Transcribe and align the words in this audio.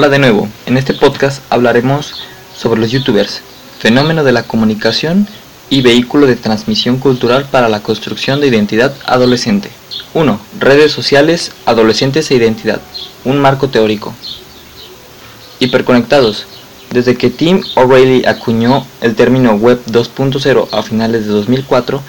Hola 0.00 0.08
de 0.08 0.18
nuevo, 0.18 0.48
en 0.64 0.78
este 0.78 0.94
podcast 0.94 1.42
hablaremos 1.50 2.14
sobre 2.56 2.80
los 2.80 2.90
youtubers, 2.90 3.42
fenómeno 3.80 4.24
de 4.24 4.32
la 4.32 4.44
comunicación 4.44 5.28
y 5.68 5.82
vehículo 5.82 6.26
de 6.26 6.36
transmisión 6.36 6.96
cultural 6.96 7.46
para 7.50 7.68
la 7.68 7.82
construcción 7.82 8.40
de 8.40 8.46
identidad 8.46 8.94
adolescente. 9.04 9.68
1. 10.14 10.40
Redes 10.58 10.92
sociales, 10.92 11.52
adolescentes 11.66 12.30
e 12.30 12.34
identidad. 12.34 12.80
Un 13.26 13.40
marco 13.40 13.68
teórico. 13.68 14.14
Hiperconectados. 15.58 16.46
Desde 16.90 17.18
que 17.18 17.28
Tim 17.28 17.62
O'Reilly 17.74 18.24
acuñó 18.24 18.86
el 19.02 19.14
término 19.14 19.52
Web 19.56 19.82
2.0 19.84 20.68
a 20.72 20.82
finales 20.82 21.26
de 21.26 21.32
2004, 21.32 22.00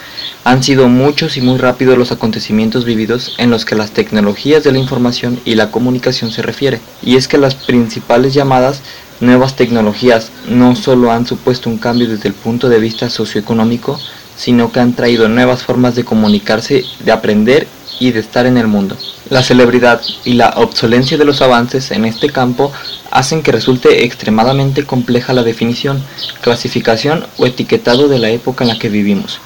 han 0.44 0.63
sido 0.63 0.88
muchos 0.88 1.38
y 1.38 1.41
muy 1.41 1.58
rápidos 1.58 1.98
los 1.98 2.12
acontecimientos 2.12 2.84
vividos 2.84 3.36
en 3.38 3.52
los 3.52 3.63
que 3.63 3.76
las 3.76 3.91
tecnologías 3.91 4.64
de 4.64 4.72
la 4.72 4.80
información 4.80 5.40
y 5.45 5.55
la 5.55 5.70
comunicación 5.70 6.31
se 6.31 6.41
refiere. 6.41 6.80
Y 7.04 7.16
es 7.16 7.27
que 7.27 7.38
las 7.38 7.55
principales 7.55 8.34
llamadas 8.34 8.81
nuevas 9.20 9.55
tecnologías 9.55 10.31
no 10.48 10.76
solo 10.76 11.12
han 11.12 11.27
supuesto 11.27 11.70
un 11.70 11.77
cambio 11.77 12.08
desde 12.08 12.27
el 12.27 12.34
punto 12.34 12.70
de 12.70 12.80
vista 12.80 13.09
socioeconómico, 13.09 14.00
sino 14.36 14.72
que 14.72 14.80
han 14.80 14.94
traído 14.94 15.27
nuevas 15.27 15.62
formas 15.62 15.95
de 15.95 16.03
comunicarse, 16.03 16.84
de 17.06 17.12
aprender 17.12 17.67
y 18.00 18.12
de 18.12 18.19
estar 18.19 18.47
en 18.47 18.58
el 18.58 18.66
mundo. 18.66 18.97
La 19.30 19.44
celebridad 19.44 20.02
y 20.25 20.34
la 20.34 20.53
obsolencia 20.58 21.17
de 21.19 21.25
los 21.25 21.42
avances 21.42 21.92
en 21.92 22.06
este 22.06 22.30
campo 22.31 22.72
hacen 23.12 23.44
que 23.44 23.52
resulte 23.52 24.03
extremadamente 24.03 24.86
compleja 24.86 25.34
la 25.34 25.44
definición, 25.44 26.03
clasificación 26.42 27.28
o 27.38 27.45
etiquetado 27.45 28.08
de 28.08 28.17
la 28.17 28.30
época 28.31 28.64
en 28.64 28.69
la 28.69 28.80
que 28.80 28.89
vivimos. 28.89 29.39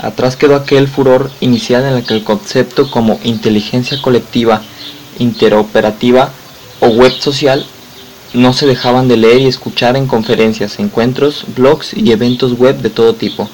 Atrás 0.00 0.36
quedó 0.36 0.56
aquel 0.56 0.88
furor 0.88 1.30
inicial 1.40 1.84
en 1.84 1.94
el 1.94 2.04
que 2.04 2.14
el 2.14 2.24
concepto 2.24 2.90
como 2.90 3.18
inteligencia 3.24 4.00
colectiva, 4.02 4.62
interoperativa 5.18 6.30
o 6.80 6.88
web 6.88 7.12
social 7.12 7.64
no 8.34 8.52
se 8.52 8.66
dejaban 8.66 9.08
de 9.08 9.16
leer 9.16 9.40
y 9.40 9.46
escuchar 9.46 9.96
en 9.96 10.06
conferencias, 10.06 10.78
encuentros, 10.78 11.46
blogs 11.56 11.94
y 11.94 12.12
eventos 12.12 12.58
web 12.58 12.76
de 12.78 12.90
todo 12.90 13.14
tipo, 13.14 13.48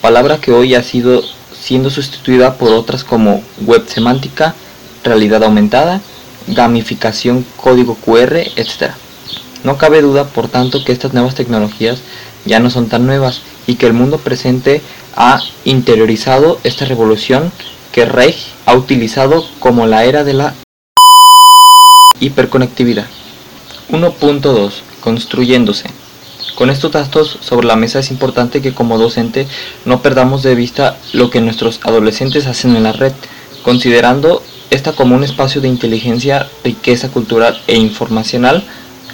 palabra 0.00 0.40
que 0.40 0.52
hoy 0.52 0.74
ha 0.74 0.82
sido 0.82 1.22
siendo 1.58 1.90
sustituida 1.90 2.54
por 2.54 2.72
otras 2.72 3.04
como 3.04 3.42
web 3.66 3.84
semántica, 3.86 4.54
realidad 5.02 5.42
aumentada, 5.44 6.00
gamificación, 6.46 7.44
código 7.56 7.96
QR, 7.96 8.36
etc. 8.36 8.92
No 9.62 9.78
cabe 9.78 10.02
duda, 10.02 10.24
por 10.24 10.48
tanto, 10.48 10.84
que 10.84 10.92
estas 10.92 11.14
nuevas 11.14 11.34
tecnologías 11.34 12.00
ya 12.44 12.60
no 12.60 12.70
son 12.70 12.88
tan 12.88 13.06
nuevas 13.06 13.40
y 13.66 13.76
que 13.76 13.86
el 13.86 13.94
mundo 13.94 14.18
presente 14.18 14.82
ha 15.16 15.40
interiorizado 15.64 16.58
esta 16.64 16.84
revolución 16.84 17.52
que 17.92 18.04
Reich 18.04 18.48
ha 18.66 18.74
utilizado 18.74 19.44
como 19.60 19.86
la 19.86 20.04
era 20.04 20.24
de 20.24 20.34
la 20.34 20.54
hiperconectividad. 22.20 23.06
1.2 23.90 24.72
Construyéndose 25.00 25.90
con 26.54 26.70
estos 26.70 26.92
datos 26.92 27.38
sobre 27.40 27.66
la 27.66 27.74
mesa 27.74 27.98
es 27.98 28.10
importante 28.10 28.62
que 28.62 28.72
como 28.72 28.96
docente 28.96 29.46
no 29.84 30.02
perdamos 30.02 30.42
de 30.44 30.54
vista 30.54 30.96
lo 31.12 31.28
que 31.28 31.40
nuestros 31.40 31.80
adolescentes 31.82 32.46
hacen 32.46 32.76
en 32.76 32.84
la 32.84 32.92
red, 32.92 33.12
considerando 33.64 34.40
esta 34.70 34.92
como 34.92 35.16
un 35.16 35.24
espacio 35.24 35.60
de 35.60 35.68
inteligencia, 35.68 36.48
riqueza 36.62 37.10
cultural 37.10 37.60
e 37.66 37.76
informacional 37.76 38.62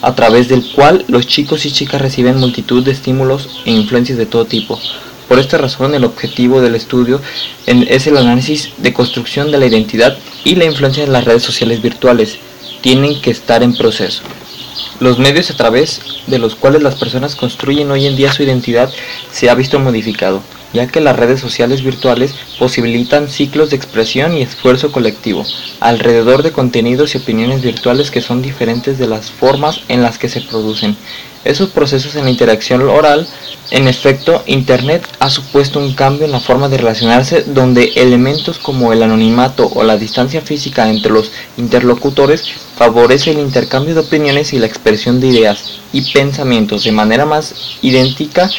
a 0.03 0.15
través 0.15 0.49
del 0.49 0.65
cual 0.73 1.05
los 1.09 1.27
chicos 1.27 1.65
y 1.65 1.73
chicas 1.73 2.01
reciben 2.01 2.39
multitud 2.39 2.85
de 2.85 2.93
estímulos 2.93 3.61
e 3.65 3.71
influencias 3.71 4.19
de 4.19 4.27
todo 4.27 4.45
tipo. 4.45 4.79
Por 5.31 5.39
esta 5.39 5.59
razón 5.59 5.95
el 5.95 6.03
objetivo 6.03 6.61
del 6.61 6.75
estudio 6.75 7.21
es 7.65 8.07
el 8.09 8.17
análisis 8.17 8.73
de 8.79 8.93
construcción 8.93 9.53
de 9.53 9.59
la 9.59 9.67
identidad 9.67 10.19
y 10.43 10.57
la 10.57 10.65
influencia 10.65 11.05
en 11.05 11.13
las 11.13 11.25
redes 11.25 11.45
sociales 11.45 11.81
virtuales. 11.81 12.39
Tienen 12.81 13.21
que 13.21 13.31
estar 13.31 13.63
en 13.63 13.77
proceso. 13.77 14.25
Los 14.99 15.21
medios 15.21 15.49
a 15.53 15.57
través 15.57 16.01
de 16.27 16.41
los 16.41 16.57
cuales 16.57 16.83
las 16.83 16.97
personas 16.97 17.37
construyen 17.37 17.93
hoy 17.93 18.07
en 18.07 18.17
día 18.17 18.33
su 18.33 18.43
identidad 18.43 18.91
se 19.31 19.49
ha 19.49 19.55
visto 19.55 19.79
modificado, 19.79 20.43
ya 20.73 20.89
que 20.89 21.01
las 21.01 21.17
redes 21.17 21.39
sociales 21.39 21.85
virtuales 21.85 22.35
posibilitan 22.59 23.29
ciclos 23.29 23.71
de 23.71 23.77
expresión 23.77 24.37
y 24.37 24.43
esfuerzo 24.43 24.91
colectivo, 24.91 25.47
alrededor 25.79 26.43
de 26.43 26.51
contenidos 26.51 27.15
y 27.15 27.19
opiniones 27.19 27.63
virtuales 27.63 28.11
que 28.11 28.21
son 28.21 28.43
diferentes 28.43 28.99
de 28.99 29.07
las 29.07 29.31
formas 29.31 29.83
en 29.87 30.03
las 30.03 30.19
que 30.19 30.29
se 30.29 30.41
producen. 30.41 30.97
Esos 31.45 31.71
procesos 31.71 32.15
en 32.17 32.25
la 32.25 32.31
interacción 32.31 32.83
oral, 32.83 33.27
en 33.71 33.89
efecto, 33.89 34.43
Internet 34.47 35.07
ha 35.21 35.31
supuesto 35.31 35.79
un 35.79 35.95
cambio 35.95 36.27
en 36.27 36.33
la 36.33 36.41
forma 36.41 36.69
de 36.69 36.77
relacionarse 36.77 37.45
donde 37.45 37.93
elementos 37.97 38.59
como 38.59 38.93
el 38.93 39.03
anonimato 39.03 39.71
o 39.75 39.83
la 39.83 39.97
distancia 39.97 40.43
física 40.43 40.91
entre 40.91 41.13
los 41.13 41.33
interlocutores 41.57 42.45
favorece 42.77 43.31
el 43.31 43.39
intercambio 43.39 43.95
de 43.95 44.01
opiniones 44.01 44.53
y 44.53 44.59
la 44.59 44.67
expresión 44.67 45.19
de 45.19 45.29
ideas 45.29 45.81
y 45.95 46.13
pensamientos 46.13 46.85
de 46.85 46.93
manera 46.93 47.25
más 47.25 47.55
idéntica 47.81 48.51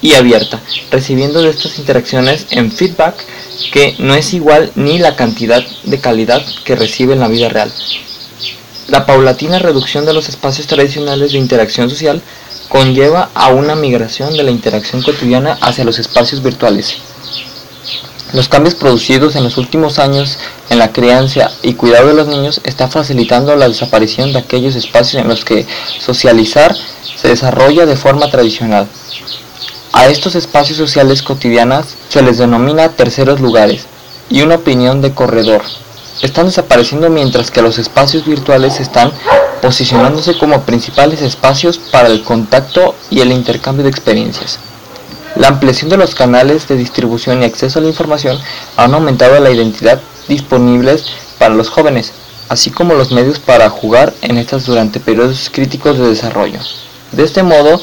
y 0.00 0.14
abierta, 0.14 0.60
recibiendo 0.92 1.42
de 1.42 1.50
estas 1.50 1.78
interacciones 1.78 2.46
en 2.50 2.70
feedback 2.70 3.16
que 3.72 3.96
no 3.98 4.14
es 4.14 4.32
igual 4.32 4.70
ni 4.76 4.98
la 4.98 5.16
cantidad 5.16 5.64
de 5.82 6.00
calidad 6.00 6.44
que 6.64 6.76
recibe 6.76 7.14
en 7.14 7.20
la 7.20 7.28
vida 7.28 7.48
real. 7.48 7.72
La 8.88 9.04
paulatina 9.04 9.58
reducción 9.58 10.06
de 10.06 10.14
los 10.14 10.30
espacios 10.30 10.66
tradicionales 10.66 11.32
de 11.32 11.38
interacción 11.38 11.90
social 11.90 12.22
conlleva 12.70 13.28
a 13.34 13.48
una 13.48 13.74
migración 13.74 14.34
de 14.34 14.42
la 14.42 14.50
interacción 14.50 15.02
cotidiana 15.02 15.58
hacia 15.60 15.84
los 15.84 15.98
espacios 15.98 16.42
virtuales. 16.42 16.96
Los 18.32 18.48
cambios 18.48 18.74
producidos 18.74 19.36
en 19.36 19.44
los 19.44 19.58
últimos 19.58 19.98
años 19.98 20.38
en 20.70 20.78
la 20.78 20.90
crianza 20.90 21.50
y 21.62 21.74
cuidado 21.74 22.08
de 22.08 22.14
los 22.14 22.28
niños 22.28 22.62
está 22.64 22.88
facilitando 22.88 23.54
la 23.56 23.68
desaparición 23.68 24.32
de 24.32 24.38
aquellos 24.38 24.74
espacios 24.74 25.20
en 25.22 25.28
los 25.28 25.44
que 25.44 25.66
socializar 25.98 26.74
se 27.14 27.28
desarrolla 27.28 27.84
de 27.84 27.96
forma 27.96 28.30
tradicional. 28.30 28.88
A 29.92 30.06
estos 30.06 30.34
espacios 30.34 30.78
sociales 30.78 31.22
cotidianas 31.22 31.88
se 32.08 32.22
les 32.22 32.38
denomina 32.38 32.88
terceros 32.88 33.38
lugares 33.40 33.84
y 34.30 34.40
una 34.40 34.54
opinión 34.54 35.02
de 35.02 35.12
corredor 35.12 35.60
están 36.22 36.46
desapareciendo 36.46 37.08
mientras 37.10 37.50
que 37.50 37.62
los 37.62 37.78
espacios 37.78 38.26
virtuales 38.26 38.80
están 38.80 39.12
posicionándose 39.62 40.36
como 40.38 40.62
principales 40.62 41.22
espacios 41.22 41.78
para 41.78 42.08
el 42.08 42.22
contacto 42.22 42.94
y 43.10 43.20
el 43.20 43.32
intercambio 43.32 43.84
de 43.84 43.90
experiencias. 43.90 44.58
La 45.36 45.48
ampliación 45.48 45.90
de 45.90 45.96
los 45.96 46.14
canales 46.14 46.66
de 46.66 46.76
distribución 46.76 47.42
y 47.42 47.44
acceso 47.44 47.78
a 47.78 47.82
la 47.82 47.88
información 47.88 48.38
han 48.76 48.94
aumentado 48.94 49.38
la 49.38 49.50
identidad 49.50 50.00
disponibles 50.26 51.06
para 51.38 51.54
los 51.54 51.70
jóvenes, 51.70 52.12
así 52.48 52.70
como 52.70 52.94
los 52.94 53.12
medios 53.12 53.38
para 53.38 53.70
jugar 53.70 54.12
en 54.22 54.38
estas 54.38 54.66
durante 54.66 55.00
periodos 55.00 55.50
críticos 55.52 55.98
de 55.98 56.08
desarrollo. 56.08 56.58
De 57.12 57.24
este 57.24 57.42
modo, 57.42 57.80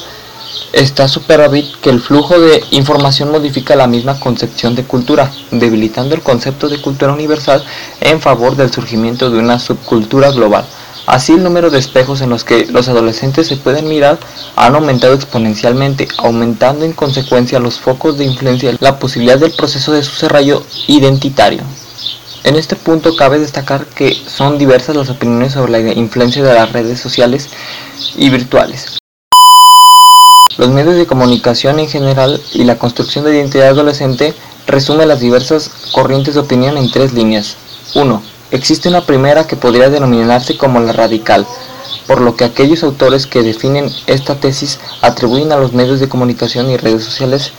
está 0.72 1.08
superávit 1.08 1.66
que 1.80 1.90
el 1.90 2.00
flujo 2.00 2.38
de 2.38 2.62
información 2.70 3.30
modifica 3.30 3.76
la 3.76 3.86
misma 3.86 4.20
concepción 4.20 4.74
de 4.74 4.84
cultura, 4.84 5.30
debilitando 5.50 6.14
el 6.14 6.22
concepto 6.22 6.68
de 6.68 6.80
cultura 6.80 7.12
universal 7.12 7.64
en 8.00 8.20
favor 8.20 8.56
del 8.56 8.72
surgimiento 8.72 9.30
de 9.30 9.38
una 9.38 9.58
subcultura 9.58 10.30
global. 10.30 10.64
Así 11.06 11.34
el 11.34 11.44
número 11.44 11.70
de 11.70 11.78
espejos 11.78 12.20
en 12.20 12.30
los 12.30 12.42
que 12.42 12.66
los 12.66 12.88
adolescentes 12.88 13.46
se 13.46 13.56
pueden 13.56 13.88
mirar 13.88 14.18
han 14.56 14.74
aumentado 14.74 15.14
exponencialmente, 15.14 16.08
aumentando 16.18 16.84
en 16.84 16.92
consecuencia 16.92 17.60
los 17.60 17.78
focos 17.78 18.18
de 18.18 18.24
influencia 18.24 18.76
la 18.80 18.98
posibilidad 18.98 19.38
del 19.38 19.52
proceso 19.52 19.92
de 19.92 20.02
su 20.02 20.26
identitario. 20.88 21.62
En 22.42 22.56
este 22.56 22.74
punto 22.74 23.14
cabe 23.14 23.38
destacar 23.38 23.86
que 23.86 24.16
son 24.26 24.58
diversas 24.58 24.96
las 24.96 25.08
opiniones 25.08 25.52
sobre 25.52 25.72
la 25.72 25.92
influencia 25.92 26.42
de 26.42 26.54
las 26.54 26.72
redes 26.72 26.98
sociales 27.00 27.50
y 28.16 28.28
virtuales. 28.30 28.98
Los 30.58 30.70
medios 30.70 30.96
de 30.96 31.06
comunicación 31.06 31.78
en 31.80 31.88
general 31.88 32.40
y 32.54 32.64
la 32.64 32.78
construcción 32.78 33.24
de 33.24 33.36
identidad 33.36 33.68
adolescente 33.68 34.34
resumen 34.66 35.08
las 35.08 35.20
diversas 35.20 35.70
corrientes 35.92 36.32
de 36.32 36.40
opinión 36.40 36.78
en 36.78 36.90
tres 36.90 37.12
líneas. 37.12 37.56
1. 37.94 38.22
Existe 38.52 38.88
una 38.88 39.04
primera 39.04 39.46
que 39.46 39.56
podría 39.56 39.90
denominarse 39.90 40.56
como 40.56 40.80
la 40.80 40.92
radical, 40.92 41.46
por 42.06 42.22
lo 42.22 42.36
que 42.36 42.44
aquellos 42.44 42.82
autores 42.84 43.26
que 43.26 43.42
definen 43.42 43.92
esta 44.06 44.36
tesis 44.36 44.80
atribuyen 45.02 45.52
a 45.52 45.58
los 45.58 45.74
medios 45.74 46.00
de 46.00 46.08
comunicación 46.08 46.70
y 46.70 46.78
redes 46.78 47.04
sociales 47.04 47.52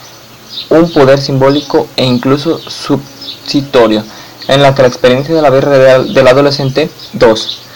un 0.68 0.90
poder 0.90 1.20
simbólico 1.20 1.86
e 1.94 2.04
incluso 2.04 2.58
subsitorio, 2.58 4.02
en 4.48 4.60
la 4.60 4.74
que 4.74 4.82
la 4.82 4.88
experiencia 4.88 5.36
de 5.36 5.42
la 5.42 5.50
vida 5.50 5.60
real 5.60 6.12
del 6.12 6.26
adolescente 6.26 6.90
2 7.12 7.67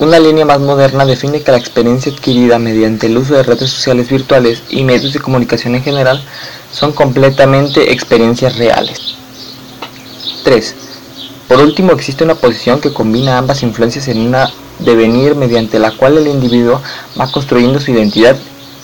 una 0.00 0.18
línea 0.18 0.46
más 0.46 0.60
moderna 0.60 1.04
define 1.04 1.42
que 1.42 1.52
la 1.52 1.58
experiencia 1.58 2.10
adquirida 2.10 2.58
mediante 2.58 3.06
el 3.06 3.18
uso 3.18 3.34
de 3.34 3.42
redes 3.42 3.68
sociales 3.68 4.08
virtuales 4.08 4.62
y 4.70 4.82
medios 4.82 5.12
de 5.12 5.20
comunicación 5.20 5.74
en 5.74 5.82
general 5.82 6.24
son 6.72 6.92
completamente 6.92 7.92
experiencias 7.92 8.56
reales. 8.56 9.16
3. 10.42 10.74
Por 11.48 11.60
último, 11.60 11.92
existe 11.92 12.24
una 12.24 12.34
posición 12.34 12.80
que 12.80 12.94
combina 12.94 13.36
ambas 13.36 13.62
influencias 13.62 14.08
en 14.08 14.20
una 14.20 14.50
devenir 14.78 15.34
mediante 15.34 15.78
la 15.78 15.90
cual 15.90 16.16
el 16.16 16.28
individuo 16.28 16.80
va 17.20 17.30
construyendo 17.30 17.78
su 17.78 17.90
identidad 17.90 18.36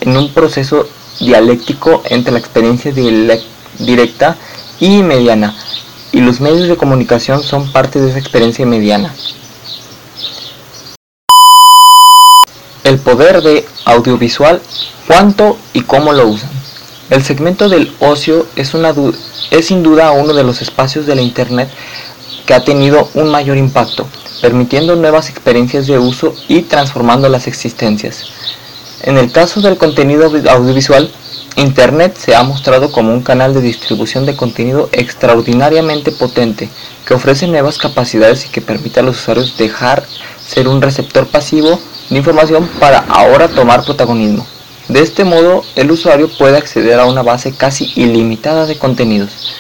en 0.03 0.19
un 0.19 0.31
proceso 0.35 0.87
dialéctico 1.19 2.03
entre 2.05 2.33
la 2.33 2.41
experiencia 2.41 2.93
directa 3.79 4.37
y 4.81 5.03
mediana, 5.03 5.57
y 6.13 6.21
los 6.21 6.43
medios 6.43 6.69
de 6.69 6.77
comunicación 6.77 7.43
son 7.43 7.73
parte 7.73 8.01
de 8.01 8.11
esa 8.11 8.19
experiencia 8.19 8.67
mediana. 8.67 9.15
El 12.87 13.01
poder 13.01 13.43
de 13.43 13.67
audiovisual, 13.85 14.63
cuánto 15.09 15.59
y 15.73 15.81
cómo 15.81 16.13
lo 16.13 16.29
usan. 16.29 16.51
El 17.11 17.25
segmento 17.25 17.69
del 17.69 17.93
ocio 17.99 18.47
es, 18.55 18.69
sin 19.67 19.83
duda 19.83 20.13
uno 20.13 20.33
de 20.33 20.45
los 20.45 20.63
espacios 20.63 21.05
de 21.05 21.17
la 21.17 21.21
Internet 21.21 21.69
que 22.47 22.55
ha 22.55 22.63
tenido 22.63 23.09
un 23.15 23.29
mayor 23.29 23.57
impacto, 23.57 24.07
permitiendo 24.41 24.95
nuevas 24.95 25.31
experiencias 25.31 25.89
de 25.89 25.99
uso 25.99 26.33
y 26.47 26.63
transformando 26.63 27.29
las 27.29 27.49
existencias. 27.49 28.23
En 29.03 29.19
el 29.19 29.33
caso 29.33 29.61
del 29.61 29.79
contenido 29.79 30.31
audiovisual, 30.49 31.11
Internet 31.57 32.17
se 32.17 32.37
ha 32.37 32.45
mostrado 32.45 32.93
como 32.93 33.13
un 33.13 33.23
canal 33.23 33.53
de 33.53 33.63
distribución 33.63 34.27
de 34.27 34.37
contenido 34.37 34.91
extraordinariamente 34.93 36.13
potente, 36.13 36.69
que 37.05 37.15
ofrece 37.15 37.49
nuevas 37.49 37.79
capacidades 37.79 38.47
y 38.47 38.49
que 38.51 38.61
permite 38.61 39.01
a 39.01 39.03
los 39.03 39.19
usuarios 39.19 39.57
dejar 39.57 40.07
ser 40.47 40.69
un 40.69 40.81
receptor 40.81 41.27
pasivo 41.27 41.81
de 42.11 42.19
información 42.19 42.69
para 42.79 42.99
ahora 43.09 43.49
tomar 43.49 43.85
protagonismo. 43.85 44.47
De 44.89 45.01
este 45.01 45.25
modo, 45.25 45.65
el 45.75 45.91
usuario 45.91 46.29
puede 46.29 46.57
acceder 46.57 47.01
a 47.01 47.07
una 47.07 47.23
base 47.23 47.53
casi 47.53 47.91
ilimitada 47.97 48.67
de 48.67 48.79
contenidos, 48.79 49.53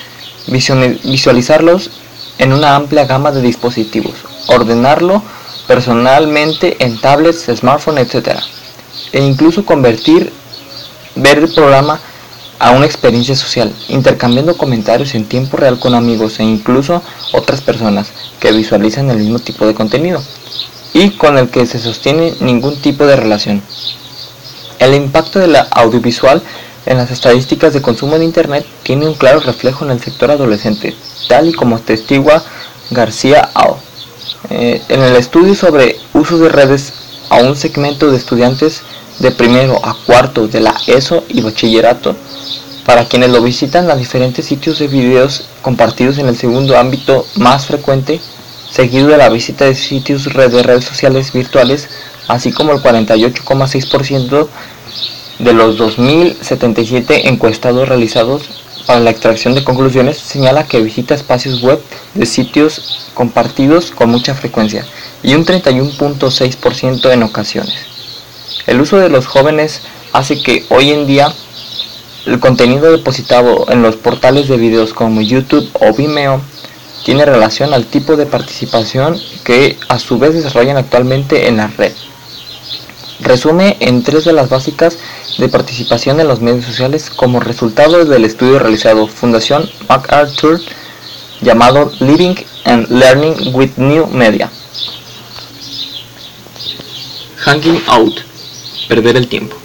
visualizarlos 0.46 1.90
en 2.38 2.52
una 2.52 2.76
amplia 2.76 3.06
gama 3.06 3.32
de 3.32 3.43
dispositivos, 3.43 4.14
ordenarlo 4.46 5.22
personalmente 5.66 6.76
en 6.84 7.00
tablets, 7.00 7.46
smartphones, 7.56 8.14
etc. 8.14 8.38
E 9.12 9.20
incluso 9.20 9.64
convertir 9.64 10.32
ver 11.16 11.38
el 11.38 11.52
programa 11.52 11.98
a 12.60 12.70
una 12.70 12.87
experiencia 12.87 13.34
social, 13.34 13.75
intercambiando 13.88 14.56
comentarios 14.56 15.14
en 15.16 15.25
tiempo 15.25 15.56
real 15.56 15.81
con 15.81 15.94
amigos 15.94 16.38
e 16.38 16.44
incluso 16.44 17.02
otras 17.32 17.60
personas 17.60 18.12
que 18.38 18.52
visualizan 18.52 19.10
el 19.10 19.19
mismo 19.19 19.40
tipo 19.40 19.66
de 19.66 19.75
contenido 19.75 20.22
y 20.96 21.10
con 21.10 21.37
el 21.37 21.50
que 21.50 21.66
se 21.66 21.78
sostiene 21.78 22.32
ningún 22.40 22.81
tipo 22.81 23.04
de 23.04 23.16
relación. 23.16 23.60
El 24.78 24.94
impacto 24.94 25.38
de 25.38 25.46
la 25.46 25.69
audiovisual 25.70 26.43
en 26.87 26.96
las 26.96 27.10
estadísticas 27.10 27.75
de 27.75 27.82
consumo 27.82 28.19
de 28.19 28.25
Internet 28.25 28.64
tiene 28.82 29.06
un 29.06 29.12
claro 29.12 29.40
reflejo 29.40 29.84
en 29.84 29.90
el 29.90 30.00
sector 30.00 30.31
adolescente, 30.31 30.96
tal 31.28 31.50
y 31.50 31.52
como 31.52 31.81
testigua 31.81 32.43
García 32.90 33.50
Ao. 33.52 33.76
Eh, 34.48 34.81
en 34.88 35.02
el 35.02 35.16
estudio 35.16 35.54
sobre 35.54 35.98
usos 36.14 36.40
de 36.40 36.48
redes 36.48 36.94
a 37.28 37.43
un 37.43 37.56
segmento 37.56 38.10
de 38.10 38.16
estudiantes 38.16 38.81
de 39.19 39.32
primero 39.32 39.78
a 39.84 39.94
cuarto 40.06 40.48
de 40.48 40.60
la 40.60 40.75
ESO 40.87 41.25
y 41.28 41.43
bachillerato, 41.43 42.16
para 42.87 43.04
quienes 43.04 43.28
lo 43.28 43.43
visitan 43.43 43.87
los 43.87 43.98
diferentes 43.98 44.46
sitios 44.46 44.78
de 44.78 44.88
videos 44.88 45.44
compartidos 45.60 46.16
en 46.16 46.28
el 46.28 46.38
segundo 46.38 46.78
ámbito 46.78 47.26
más 47.34 47.66
frecuente, 47.66 48.19
seguido 48.71 49.09
de 49.09 49.17
la 49.17 49.29
visita 49.29 49.65
de 49.65 49.75
sitios 49.75 50.25
de 50.25 50.63
redes 50.63 50.85
sociales 50.85 51.33
virtuales, 51.33 51.89
así 52.29 52.53
como 52.53 52.73
el 52.73 52.81
48,6% 52.81 54.49
de 55.39 55.53
los 55.53 55.79
2.077 55.79 57.23
encuestados 57.25 57.89
realizados 57.89 58.43
para 58.87 59.01
la 59.01 59.11
extracción 59.11 59.55
de 59.55 59.65
conclusiones 59.65 60.17
señala 60.17 60.67
que 60.67 60.81
visita 60.81 61.15
espacios 61.15 61.61
web 61.61 61.81
de 62.15 62.25
sitios 62.25 63.11
compartidos 63.15 63.91
con 63.91 64.11
mucha 64.11 64.35
frecuencia 64.35 64.87
y 65.23 65.35
un 65.35 65.45
31.6% 65.45 67.13
en 67.13 67.23
ocasiones. 67.23 67.75
El 68.67 68.81
uso 68.81 68.99
de 68.99 69.09
los 69.09 69.27
jóvenes 69.27 69.83
hace 70.13 70.41
que 70.41 70.65
hoy 70.71 70.91
en 70.91 71.07
día 71.07 71.33
el 72.27 72.41
contenido 72.41 72.91
depositado 72.91 73.67
en 73.69 73.83
los 73.83 73.97
portales 73.97 74.49
de 74.49 74.57
videos 74.57 74.93
como 74.93 75.21
YouTube 75.21 75.69
o 75.75 75.93
Vimeo 75.95 76.41
tiene 77.06 77.25
relación 77.25 77.73
al 77.73 77.87
tipo 77.87 78.17
de 78.17 78.26
participación 78.26 79.17
que 79.44 79.79
a 79.88 80.00
su 80.00 80.19
vez 80.19 80.35
desarrollan 80.35 80.76
actualmente 80.76 81.47
en 81.47 81.58
la 81.58 81.69
red. 81.69 81.93
Resume 83.20 83.76
en 83.79 84.03
tres 84.03 84.25
de 84.25 84.32
las 84.32 84.49
básicas 84.49 84.99
de 85.38 85.49
participación 85.49 86.19
en 86.19 86.26
los 86.26 86.41
medios 86.41 86.64
sociales 86.64 87.08
como 87.14 87.38
resultado 87.38 88.05
del 88.05 88.25
estudio 88.25 88.58
realizado 88.58 89.06
Fundación 89.06 89.70
MacArthur 89.88 90.61
llamado 91.43 91.93
Living 92.00 92.35
and 92.64 92.91
Learning 92.91 93.55
with 93.55 93.70
New 93.76 94.08
Media. 94.08 94.50
Hanging 97.37 97.81
out, 97.87 98.19
perder 98.88 99.17
el 99.17 99.29
tiempo. 99.29 99.56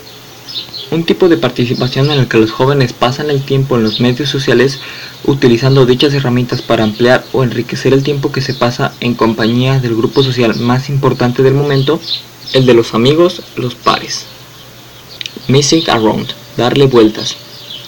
Un 0.91 1.05
tipo 1.05 1.27
de 1.27 1.37
participación 1.37 2.11
en 2.11 2.19
el 2.19 2.27
que 2.27 2.37
los 2.37 2.51
jóvenes 2.51 2.93
pasan 2.93 3.31
el 3.31 3.43
tiempo 3.43 3.77
en 3.77 3.83
los 3.83 3.99
medios 3.99 4.29
sociales 4.29 4.77
utilizando 5.25 5.85
dichas 5.85 6.13
herramientas 6.13 6.61
para 6.61 6.83
ampliar 6.83 7.23
o 7.31 7.43
enriquecer 7.43 7.93
el 7.93 8.03
tiempo 8.03 8.31
que 8.31 8.41
se 8.41 8.53
pasa 8.53 8.93
en 8.99 9.13
compañía 9.13 9.79
del 9.79 9.95
grupo 9.95 10.23
social 10.23 10.55
más 10.59 10.89
importante 10.89 11.43
del 11.43 11.53
momento, 11.53 11.99
el 12.53 12.65
de 12.65 12.73
los 12.73 12.93
amigos, 12.93 13.41
los 13.55 13.75
pares. 13.75 14.25
Missing 15.47 15.89
Around, 15.89 16.27
darle 16.57 16.87
vueltas, 16.87 17.35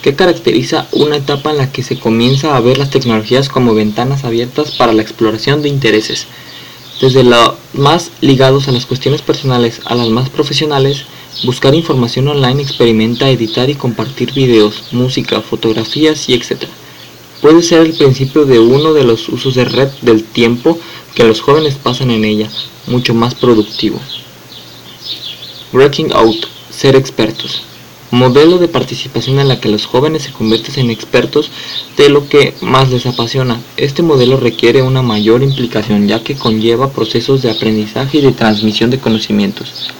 que 0.02 0.14
caracteriza 0.14 0.86
una 0.92 1.16
etapa 1.16 1.50
en 1.50 1.58
la 1.58 1.72
que 1.72 1.82
se 1.82 1.98
comienza 1.98 2.56
a 2.56 2.60
ver 2.60 2.78
las 2.78 2.90
tecnologías 2.90 3.48
como 3.48 3.74
ventanas 3.74 4.24
abiertas 4.24 4.70
para 4.72 4.92
la 4.92 5.02
exploración 5.02 5.62
de 5.62 5.68
intereses, 5.68 6.26
desde 7.00 7.24
los 7.24 7.54
más 7.72 8.10
ligados 8.20 8.68
a 8.68 8.72
las 8.72 8.86
cuestiones 8.86 9.22
personales 9.22 9.80
a 9.84 9.94
las 9.94 10.08
más 10.08 10.28
profesionales, 10.30 11.04
buscar 11.44 11.74
información 11.74 12.28
online 12.28 12.62
experimenta 12.62 13.28
editar 13.28 13.68
y 13.68 13.74
compartir 13.74 14.32
videos, 14.32 14.84
música, 14.92 15.40
fotografías 15.40 16.28
y 16.28 16.34
etc. 16.34 16.64
Puede 17.44 17.62
ser 17.62 17.82
el 17.82 17.92
principio 17.92 18.46
de 18.46 18.58
uno 18.58 18.94
de 18.94 19.04
los 19.04 19.28
usos 19.28 19.54
de 19.54 19.66
red 19.66 19.88
del 20.00 20.24
tiempo 20.24 20.78
que 21.14 21.24
los 21.24 21.42
jóvenes 21.42 21.74
pasan 21.74 22.10
en 22.10 22.24
ella, 22.24 22.48
mucho 22.86 23.12
más 23.12 23.34
productivo. 23.34 24.00
Breaking 25.70 26.14
Out 26.14 26.46
ser 26.70 26.96
expertos. 26.96 27.60
Modelo 28.10 28.56
de 28.56 28.68
participación 28.68 29.40
en 29.40 29.48
la 29.48 29.60
que 29.60 29.68
los 29.68 29.84
jóvenes 29.84 30.22
se 30.22 30.32
convierten 30.32 30.86
en 30.86 30.90
expertos 30.90 31.50
de 31.98 32.08
lo 32.08 32.30
que 32.30 32.54
más 32.62 32.88
les 32.88 33.04
apasiona. 33.04 33.60
Este 33.76 34.00
modelo 34.00 34.38
requiere 34.40 34.80
una 34.80 35.02
mayor 35.02 35.42
implicación 35.42 36.08
ya 36.08 36.24
que 36.24 36.36
conlleva 36.36 36.92
procesos 36.92 37.42
de 37.42 37.50
aprendizaje 37.50 38.16
y 38.16 38.22
de 38.22 38.32
transmisión 38.32 38.88
de 38.88 39.00
conocimientos. 39.00 39.90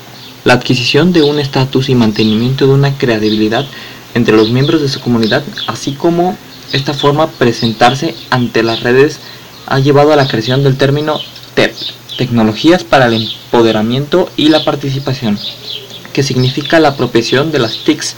La 0.45 0.55
adquisición 0.55 1.13
de 1.13 1.21
un 1.21 1.39
estatus 1.39 1.91
y 1.91 1.95
mantenimiento 1.95 2.67
de 2.67 2.73
una 2.73 2.97
credibilidad 2.97 3.67
entre 4.15 4.35
los 4.35 4.51
miembros 4.51 4.81
de 4.81 4.89
su 4.89 5.01
comunidad, 5.01 5.45
así 5.67 5.93
como 5.93 6.39
esta 6.73 6.95
forma 6.95 7.29
presentarse 7.29 8.15
ante 8.31 8.63
las 8.63 8.83
redes 8.83 9.21
ha 9.67 9.79
llevado 9.79 10.13
a 10.13 10.17
la 10.17 10.29
creación 10.29 10.63
del 10.63 10.77
término 10.77 11.21
TEP, 11.55 11.75
Tecnologías 12.19 12.85
para 12.85 13.07
el 13.07 13.15
Empoderamiento 13.15 14.31
y 14.37 14.49
la 14.49 14.65
Participación 14.65 15.39
que 16.15 16.23
significa 16.23 16.81
la 16.81 16.91
apropiación 16.91 17.53
de 17.53 17.59
las 17.59 17.85
TICs 17.85 18.15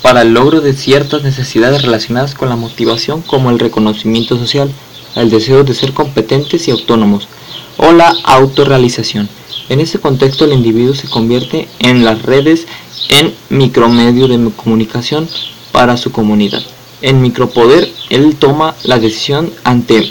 para 0.00 0.22
el 0.22 0.32
logro 0.32 0.62
de 0.62 0.72
ciertas 0.72 1.22
necesidades 1.22 1.82
relacionadas 1.82 2.34
con 2.34 2.48
la 2.48 2.56
motivación 2.56 3.20
como 3.20 3.50
el 3.50 3.58
reconocimiento 3.58 4.38
social, 4.38 4.70
el 5.16 5.28
deseo 5.28 5.64
de 5.64 5.74
ser 5.74 5.92
competentes 5.92 6.68
y 6.68 6.70
autónomos 6.70 7.28
o 7.76 7.92
la 7.92 8.14
autorrealización. 8.24 9.28
En 9.68 9.80
ese 9.80 9.98
contexto 9.98 10.44
el 10.44 10.52
individuo 10.52 10.94
se 10.94 11.08
convierte 11.08 11.68
en 11.80 12.04
las 12.04 12.22
redes 12.22 12.66
en 13.08 13.34
micromedio 13.50 14.28
de 14.28 14.50
comunicación 14.52 15.28
para 15.72 15.96
su 15.96 16.12
comunidad. 16.12 16.62
En 17.06 17.20
micropoder, 17.20 17.92
él 18.08 18.34
toma 18.36 18.74
la 18.82 18.98
decisión 18.98 19.52
ante 19.62 20.10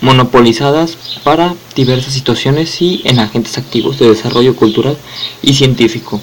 monopolizadas 0.00 0.96
para 1.22 1.54
diversas 1.76 2.14
situaciones 2.14 2.80
y 2.80 3.02
en 3.04 3.18
agentes 3.18 3.58
activos 3.58 3.98
de 3.98 4.08
desarrollo 4.08 4.56
cultural 4.56 4.96
y 5.42 5.52
científico. 5.52 6.22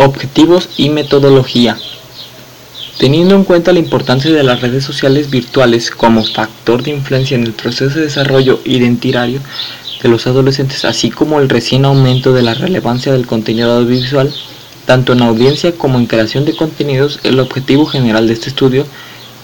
Objetivos 0.00 0.70
y 0.76 0.88
metodología. 0.88 1.78
Teniendo 2.98 3.36
en 3.36 3.44
cuenta 3.44 3.72
la 3.72 3.78
importancia 3.78 4.32
de 4.32 4.42
las 4.42 4.60
redes 4.60 4.82
sociales 4.82 5.30
virtuales 5.30 5.92
como 5.92 6.24
factor 6.24 6.82
de 6.82 6.90
influencia 6.90 7.36
en 7.36 7.44
el 7.44 7.52
proceso 7.52 7.94
de 7.94 8.06
desarrollo 8.06 8.58
identitario 8.64 9.40
de 10.02 10.08
los 10.08 10.26
adolescentes, 10.26 10.84
así 10.84 11.10
como 11.10 11.38
el 11.38 11.48
recién 11.48 11.84
aumento 11.84 12.32
de 12.32 12.42
la 12.42 12.54
relevancia 12.54 13.12
del 13.12 13.28
contenido 13.28 13.70
audiovisual, 13.70 14.34
tanto 14.92 15.14
en 15.14 15.22
audiencia 15.22 15.72
como 15.72 15.98
en 15.98 16.04
creación 16.04 16.44
de 16.44 16.54
contenidos, 16.54 17.18
el 17.22 17.40
objetivo 17.40 17.86
general 17.86 18.26
de 18.26 18.34
este 18.34 18.50
estudio 18.50 18.84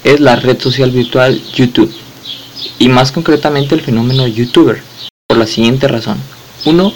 es 0.04 0.20
la 0.20 0.36
red 0.36 0.60
social 0.60 0.90
virtual 0.90 1.40
YouTube 1.54 1.90
y 2.78 2.88
más 2.90 3.12
concretamente 3.12 3.74
el 3.74 3.80
fenómeno 3.80 4.26
youtuber 4.26 4.82
por 5.26 5.38
la 5.38 5.46
siguiente 5.46 5.88
razón. 5.88 6.18
1. 6.66 6.92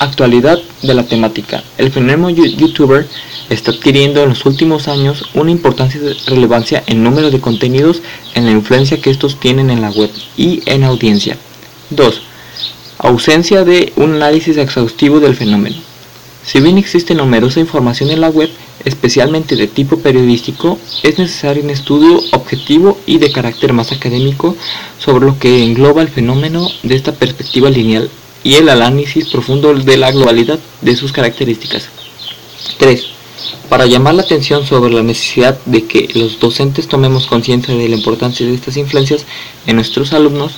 Actualidad 0.00 0.58
de 0.82 0.92
la 0.92 1.04
temática. 1.04 1.62
El 1.76 1.92
fenómeno 1.92 2.30
youtuber 2.30 3.06
está 3.48 3.70
adquiriendo 3.70 4.24
en 4.24 4.30
los 4.30 4.44
últimos 4.44 4.88
años 4.88 5.26
una 5.34 5.52
importancia 5.52 6.00
de 6.00 6.14
relevancia 6.26 6.82
en 6.88 7.04
número 7.04 7.30
de 7.30 7.40
contenidos 7.40 8.02
en 8.34 8.46
la 8.46 8.50
influencia 8.50 9.00
que 9.00 9.10
estos 9.10 9.38
tienen 9.38 9.70
en 9.70 9.82
la 9.82 9.90
web 9.92 10.10
y 10.36 10.62
en 10.66 10.82
audiencia. 10.82 11.38
2. 11.90 12.22
Ausencia 12.98 13.62
de 13.62 13.92
un 13.94 14.14
análisis 14.14 14.56
exhaustivo 14.56 15.20
del 15.20 15.36
fenómeno. 15.36 15.87
Si 16.48 16.60
bien 16.60 16.78
existe 16.78 17.14
numerosa 17.14 17.60
información 17.60 18.08
en 18.08 18.22
la 18.22 18.30
web, 18.30 18.48
especialmente 18.86 19.54
de 19.54 19.66
tipo 19.66 19.98
periodístico, 19.98 20.78
es 21.02 21.18
necesario 21.18 21.62
un 21.62 21.68
estudio 21.68 22.22
objetivo 22.32 22.96
y 23.04 23.18
de 23.18 23.30
carácter 23.30 23.74
más 23.74 23.92
académico 23.92 24.56
sobre 24.98 25.26
lo 25.26 25.38
que 25.38 25.62
engloba 25.62 26.00
el 26.00 26.08
fenómeno 26.08 26.66
de 26.82 26.96
esta 26.96 27.12
perspectiva 27.12 27.68
lineal 27.68 28.08
y 28.44 28.54
el 28.54 28.70
análisis 28.70 29.28
profundo 29.28 29.74
de 29.74 29.96
la 29.98 30.10
globalidad 30.10 30.58
de 30.80 30.96
sus 30.96 31.12
características. 31.12 31.90
3. 32.78 33.04
Para 33.68 33.84
llamar 33.84 34.14
la 34.14 34.22
atención 34.22 34.64
sobre 34.64 34.90
la 34.90 35.02
necesidad 35.02 35.58
de 35.66 35.84
que 35.84 36.08
los 36.14 36.40
docentes 36.40 36.88
tomemos 36.88 37.26
conciencia 37.26 37.74
de 37.74 37.90
la 37.90 37.96
importancia 37.96 38.46
de 38.46 38.54
estas 38.54 38.78
influencias 38.78 39.26
en 39.66 39.76
nuestros 39.76 40.14
alumnos, 40.14 40.54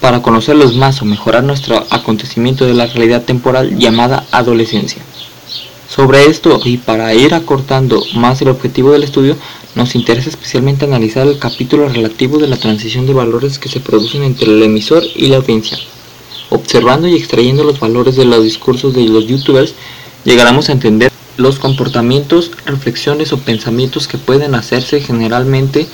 para 0.00 0.22
conocerlos 0.22 0.74
más 0.74 1.02
o 1.02 1.04
mejorar 1.04 1.44
nuestro 1.44 1.86
acontecimiento 1.90 2.64
de 2.64 2.74
la 2.74 2.86
realidad 2.86 3.22
temporal 3.22 3.78
llamada 3.78 4.26
adolescencia. 4.32 5.02
Sobre 5.90 6.26
esto 6.26 6.60
y 6.64 6.76
para 6.76 7.12
ir 7.14 7.34
acortando 7.34 8.00
más 8.14 8.40
el 8.40 8.48
objetivo 8.48 8.92
del 8.92 9.02
estudio, 9.02 9.36
nos 9.74 9.96
interesa 9.96 10.30
especialmente 10.30 10.84
analizar 10.84 11.26
el 11.26 11.40
capítulo 11.40 11.88
relativo 11.88 12.38
de 12.38 12.46
la 12.46 12.56
transición 12.56 13.06
de 13.06 13.12
valores 13.12 13.58
que 13.58 13.68
se 13.68 13.80
producen 13.80 14.22
entre 14.22 14.46
el 14.46 14.62
emisor 14.62 15.02
y 15.16 15.26
la 15.26 15.38
audiencia. 15.38 15.78
Observando 16.50 17.08
y 17.08 17.16
extrayendo 17.16 17.64
los 17.64 17.80
valores 17.80 18.14
de 18.14 18.24
los 18.24 18.44
discursos 18.44 18.94
de 18.94 19.02
los 19.02 19.26
youtubers, 19.26 19.74
llegaremos 20.24 20.68
a 20.68 20.72
entender 20.72 21.10
los 21.36 21.58
comportamientos, 21.58 22.52
reflexiones 22.66 23.32
o 23.32 23.38
pensamientos 23.38 24.06
que 24.06 24.16
pueden 24.16 24.54
hacerse 24.54 25.00
generalmente 25.00 25.88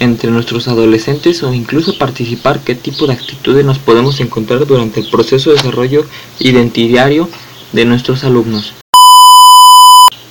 entre 0.00 0.32
nuestros 0.32 0.66
adolescentes 0.66 1.44
o 1.44 1.54
incluso 1.54 1.96
participar 1.98 2.64
qué 2.64 2.74
tipo 2.74 3.06
de 3.06 3.12
actitudes 3.12 3.64
nos 3.64 3.78
podemos 3.78 4.18
encontrar 4.18 4.66
durante 4.66 4.98
el 4.98 5.08
proceso 5.08 5.50
de 5.50 5.56
desarrollo 5.58 6.04
identitario 6.40 7.28
de 7.72 7.84
nuestros 7.84 8.24
alumnos. 8.24 8.74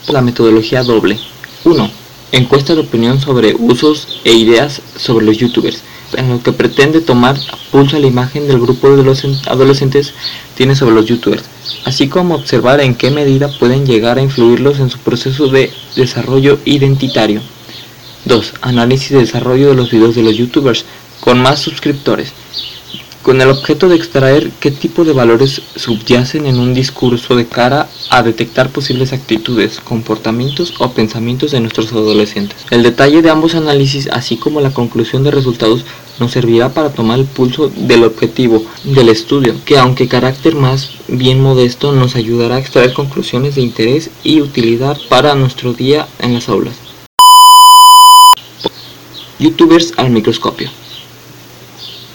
La 0.08 0.22
metodología 0.22 0.84
doble. 0.84 1.18
1. 1.64 1.90
Encuesta 2.32 2.76
de 2.76 2.82
opinión 2.82 3.20
sobre 3.20 3.56
usos 3.58 4.20
e 4.24 4.34
ideas 4.34 4.84
sobre 4.96 5.26
los 5.26 5.38
youtubers, 5.38 5.82
en 6.16 6.30
lo 6.30 6.44
que 6.44 6.52
pretende 6.52 7.02
tomar 7.02 7.36
pulso 7.72 7.98
a 7.98 8.00
la 8.00 8.06
imagen 8.06 8.48
del 8.48 8.60
grupo 8.60 8.96
de 8.96 9.04
los 9.04 9.26
adolescentes 9.48 10.14
tiene 10.56 10.76
sobre 10.76 10.94
los 10.94 11.08
youtubers, 11.08 11.46
así 11.86 12.08
como 12.08 12.36
observar 12.36 12.82
en 12.82 12.94
qué 12.94 13.10
medida 13.10 13.50
pueden 13.58 13.88
llegar 13.88 14.20
a 14.20 14.22
influirlos 14.22 14.80
en 14.80 14.92
su 14.92 15.00
proceso 15.00 15.48
de 15.48 15.72
desarrollo 15.96 16.60
identitario. 16.66 17.42
2. 18.26 18.54
Análisis 18.62 19.10
de 19.10 19.20
desarrollo 19.20 19.70
de 19.70 19.76
los 19.76 19.90
videos 19.90 20.14
de 20.14 20.22
los 20.22 20.38
youtubers 20.38 20.86
con 21.20 21.40
más 21.40 21.60
suscriptores, 21.60 22.32
con 23.26 23.42
el 23.42 23.50
objeto 23.50 23.90
de 23.90 23.96
extraer 23.96 24.52
qué 24.60 24.70
tipo 24.70 25.04
de 25.04 25.12
valores 25.12 25.64
subyacen 25.76 26.46
en 26.46 26.60
un 26.60 26.76
discurso 26.76 27.36
de 27.36 27.48
cara 27.48 27.90
a 28.12 28.22
detectar 28.22 28.70
posibles 28.70 29.14
actitudes, 29.14 29.80
comportamientos 29.80 30.76
o 30.78 30.92
pensamientos 30.92 31.50
de 31.50 31.60
nuestros 31.60 31.92
adolescentes. 31.92 32.60
El 32.70 32.84
detalle 32.84 33.24
de 33.24 33.32
ambos 33.32 33.56
análisis, 33.56 34.08
así 34.12 34.38
como 34.38 34.62
la 34.62 34.76
conclusión 34.76 35.24
de 35.24 35.32
resultados, 35.32 35.86
nos 36.20 36.34
servirá 36.34 36.70
para 36.76 36.92
tomar 36.94 37.18
el 37.18 37.26
pulso 37.26 37.72
del 37.76 38.04
objetivo 38.04 38.64
del 38.84 39.10
estudio, 39.10 39.56
que 39.66 39.80
aunque 39.80 40.08
carácter 40.08 40.54
más 40.54 40.92
bien 41.08 41.42
modesto, 41.42 41.94
nos 41.94 42.16
ayudará 42.16 42.58
a 42.58 42.60
extraer 42.60 42.94
conclusiones 42.94 43.56
de 43.56 43.62
interés 43.62 44.12
y 44.24 44.42
utilidad 44.42 45.00
para 45.10 45.34
nuestro 45.34 45.74
día 45.74 46.08
en 46.20 46.36
las 46.36 46.48
aulas. 46.48 46.76
Youtubers 49.40 49.94
al 49.98 50.12
microscopio. 50.12 50.70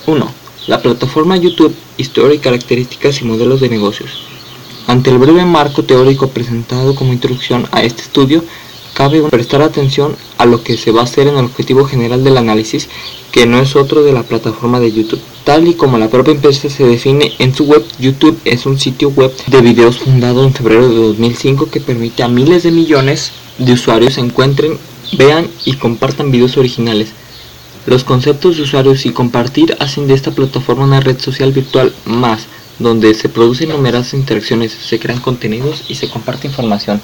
1. 0.07 0.40
La 0.71 0.81
plataforma 0.81 1.37
YouTube, 1.37 1.75
historia 1.97 2.37
y 2.37 2.39
características 2.39 3.21
y 3.21 3.25
modelos 3.25 3.61
de 3.61 3.69
negocios. 3.69 4.23
Ante 4.87 5.11
el 5.11 5.19
breve 5.19 5.45
marco 5.45 5.83
teórico 5.83 6.29
presentado 6.29 6.95
como 6.95 7.13
introducción 7.13 7.67
a 7.73 7.83
este 7.83 8.03
estudio, 8.03 8.45
cabe 8.95 9.21
prestar 9.23 9.63
atención 9.63 10.15
a 10.39 10.47
lo 10.47 10.63
que 10.63 10.77
se 10.77 10.93
va 10.93 11.01
a 11.01 11.05
hacer 11.07 11.27
en 11.27 11.37
el 11.39 11.47
objetivo 11.47 11.87
general 11.87 12.23
del 12.23 12.37
análisis, 12.37 12.89
que 13.33 13.47
no 13.47 13.59
es 13.59 13.75
otro 13.75 14.05
de 14.05 14.13
la 14.13 14.23
plataforma 14.23 14.79
de 14.79 14.93
YouTube. 14.93 15.21
Tal 15.43 15.67
y 15.67 15.75
como 15.75 15.99
la 15.99 16.09
propia 16.09 16.35
empresa 16.35 16.71
se 16.71 16.87
define 16.87 17.33
en 17.41 17.53
su 17.53 17.65
web, 17.65 17.85
YouTube 17.99 18.39
es 18.45 18.65
un 18.65 18.79
sitio 18.79 19.09
web 19.09 19.35
de 19.49 19.63
videos 19.63 19.99
fundado 19.99 20.45
en 20.45 20.55
febrero 20.55 20.89
de 20.89 20.95
2005 20.95 21.69
que 21.69 21.81
permite 21.81 22.23
a 22.23 22.29
miles 22.29 22.63
de 22.63 22.71
millones 22.71 23.33
de 23.59 23.73
usuarios 23.73 24.19
encuentren 24.19 24.79
Vean 25.19 25.49
y 25.65 25.73
compartan 25.73 26.31
videos 26.31 26.57
originales. 26.57 27.09
Los 27.87 28.05
conceptos 28.05 28.57
de 28.57 28.63
usuarios 28.65 29.07
y 29.07 29.13
compartir 29.13 29.75
hacen 29.81 30.07
de 30.07 30.13
esta 30.13 30.33
plataforma 30.33 30.85
una 30.85 31.01
red 31.01 31.19
social 31.19 31.51
virtual 31.51 31.95
más, 32.05 32.43
donde 32.79 33.15
se 33.15 33.31
producen 33.31 33.71
numerosas 33.71 34.13
interacciones, 34.13 34.73
se 34.73 34.99
crean 34.99 35.21
contenidos 35.21 35.85
y 35.89 35.95
se 35.95 36.11
comparte 36.11 36.47
información. 36.47 37.01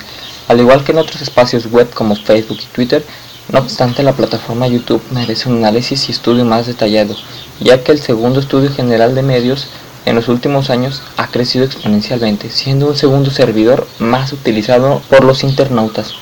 Al 0.49 0.61
igual 0.61 0.85
que 0.85 0.93
en 0.93 0.99
otros 0.99 1.23
espacios 1.23 1.71
web 1.71 1.89
como 1.95 2.15
Facebook 2.15 2.59
y 2.63 2.75
Twitter, 2.75 3.03
no 3.51 3.61
obstante 3.61 4.03
la 4.03 4.13
plataforma 4.13 4.69
YouTube 4.69 5.03
merece 5.13 5.49
un 5.49 5.57
análisis 5.57 6.09
y 6.09 6.13
estudio 6.13 6.45
más 6.45 6.67
detallado, 6.67 7.17
ya 7.59 7.83
que 7.83 7.93
el 7.93 8.01
segundo 8.01 8.41
estudio 8.41 8.71
general 8.71 9.15
de 9.15 9.23
medios 9.23 9.69
en 10.05 10.15
los 10.15 10.29
últimos 10.29 10.69
años 10.69 11.03
ha 11.17 11.29
crecido 11.29 11.65
exponencialmente, 11.65 12.51
siendo 12.51 12.89
un 12.89 12.97
segundo 12.97 13.31
servidor 13.31 13.89
más 13.99 14.35
utilizado 14.35 15.01
por 15.09 15.25
los 15.25 15.43
internautas 15.43 16.17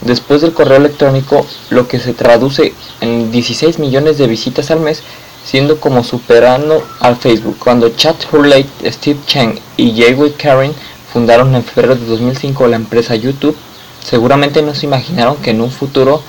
después 0.00 0.40
del 0.40 0.52
correo 0.52 0.76
electrónico, 0.76 1.46
lo 1.70 1.88
que 1.88 1.98
se 1.98 2.14
traduce 2.14 2.72
en 3.00 3.30
16 3.30 3.78
millones 3.78 4.18
de 4.18 4.26
visitas 4.26 4.70
al 4.70 4.80
mes, 4.80 5.02
siendo 5.44 5.80
como 5.80 6.04
superando 6.04 6.86
al 7.00 7.16
Facebook. 7.16 7.58
Cuando 7.58 7.88
Chad 7.90 8.16
Hurley, 8.30 8.66
Steve 8.84 9.18
Chen 9.26 9.58
y 9.76 9.96
Jay 9.96 10.34
Karen 10.36 10.72
fundaron 11.12 11.54
en 11.54 11.64
febrero 11.64 11.96
de 11.96 12.06
2005 12.06 12.66
la 12.66 12.76
empresa 12.76 13.14
YouTube, 13.14 13.56
seguramente 14.04 14.62
no 14.62 14.74
se 14.74 14.86
imaginaron 14.86 15.36
que 15.36 15.50
en 15.50 15.60
un 15.60 15.70
futuro 15.70 16.22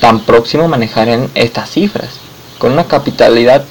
tan 0.00 0.20
próximo 0.20 0.68
manejarían 0.68 1.30
estas 1.34 1.70
cifras. 1.70 2.10
Con 2.58 2.72
una 2.72 2.84
capitalidad 2.84 3.64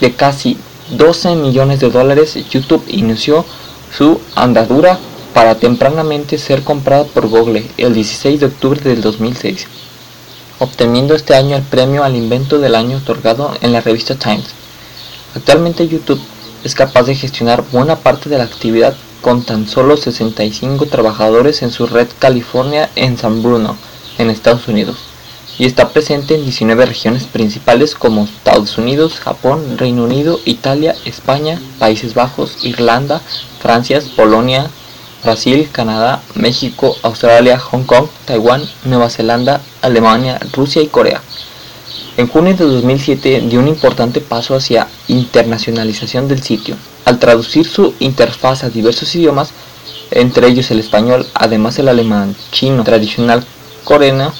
de 0.00 0.12
casi 0.14 0.58
12 0.90 1.36
millones 1.36 1.80
de 1.80 1.90
dólares, 1.90 2.36
YouTube 2.50 2.84
inició 2.88 3.44
su 3.96 4.20
andadura 4.34 4.98
para 5.34 5.54
tempranamente 5.54 6.38
ser 6.38 6.62
comprada 6.62 7.04
por 7.04 7.28
Google 7.28 7.66
el 7.76 7.94
16 7.94 8.40
de 8.40 8.46
octubre 8.46 8.80
del 8.80 9.00
2006, 9.00 9.66
obteniendo 10.58 11.14
este 11.14 11.34
año 11.34 11.56
el 11.56 11.62
premio 11.62 12.04
al 12.04 12.16
invento 12.16 12.58
del 12.58 12.74
año 12.74 12.98
otorgado 12.98 13.52
en 13.60 13.72
la 13.72 13.80
revista 13.80 14.14
Times. 14.14 14.54
Actualmente 15.34 15.88
YouTube 15.88 16.20
es 16.64 16.74
capaz 16.74 17.04
de 17.04 17.14
gestionar 17.14 17.64
buena 17.72 17.96
parte 17.96 18.28
de 18.28 18.38
la 18.38 18.44
actividad 18.44 18.94
con 19.20 19.44
tan 19.44 19.66
solo 19.66 19.96
65 19.96 20.86
trabajadores 20.86 21.62
en 21.62 21.70
su 21.70 21.86
red 21.86 22.08
California 22.18 22.90
en 22.96 23.16
San 23.16 23.42
Bruno, 23.42 23.76
en 24.18 24.30
Estados 24.30 24.68
Unidos, 24.68 24.96
y 25.58 25.64
está 25.64 25.90
presente 25.90 26.34
en 26.34 26.42
19 26.42 26.86
regiones 26.86 27.24
principales 27.24 27.94
como 27.94 28.24
Estados 28.24 28.78
Unidos, 28.78 29.20
Japón, 29.20 29.78
Reino 29.78 30.04
Unido, 30.04 30.40
Italia, 30.44 30.94
España, 31.04 31.60
Países 31.78 32.14
Bajos, 32.14 32.58
Irlanda, 32.62 33.20
Francia, 33.60 34.02
Polonia, 34.16 34.70
Brasil, 35.24 35.68
Canadá, 35.70 36.20
México, 36.34 36.96
Australia, 37.02 37.58
Hong 37.58 37.84
Kong, 37.84 38.06
Taiwán, 38.24 38.62
Nueva 38.84 39.08
Zelanda, 39.08 39.60
Alemania, 39.80 40.40
Rusia 40.52 40.82
y 40.82 40.88
Corea. 40.88 41.22
En 42.16 42.26
junio 42.26 42.54
de 42.54 42.64
2007 42.64 43.42
dio 43.48 43.60
un 43.60 43.68
importante 43.68 44.20
paso 44.20 44.54
hacia 44.54 44.88
internacionalización 45.08 46.28
del 46.28 46.42
sitio, 46.42 46.76
al 47.04 47.18
traducir 47.18 47.66
su 47.66 47.94
interfaz 48.00 48.64
a 48.64 48.70
diversos 48.70 49.14
idiomas, 49.14 49.50
entre 50.10 50.48
ellos 50.48 50.70
el 50.70 50.80
español, 50.80 51.26
además 51.34 51.78
el 51.78 51.88
alemán, 51.88 52.36
chino, 52.50 52.84
tradicional 52.84 53.44
coreano, 53.84 54.32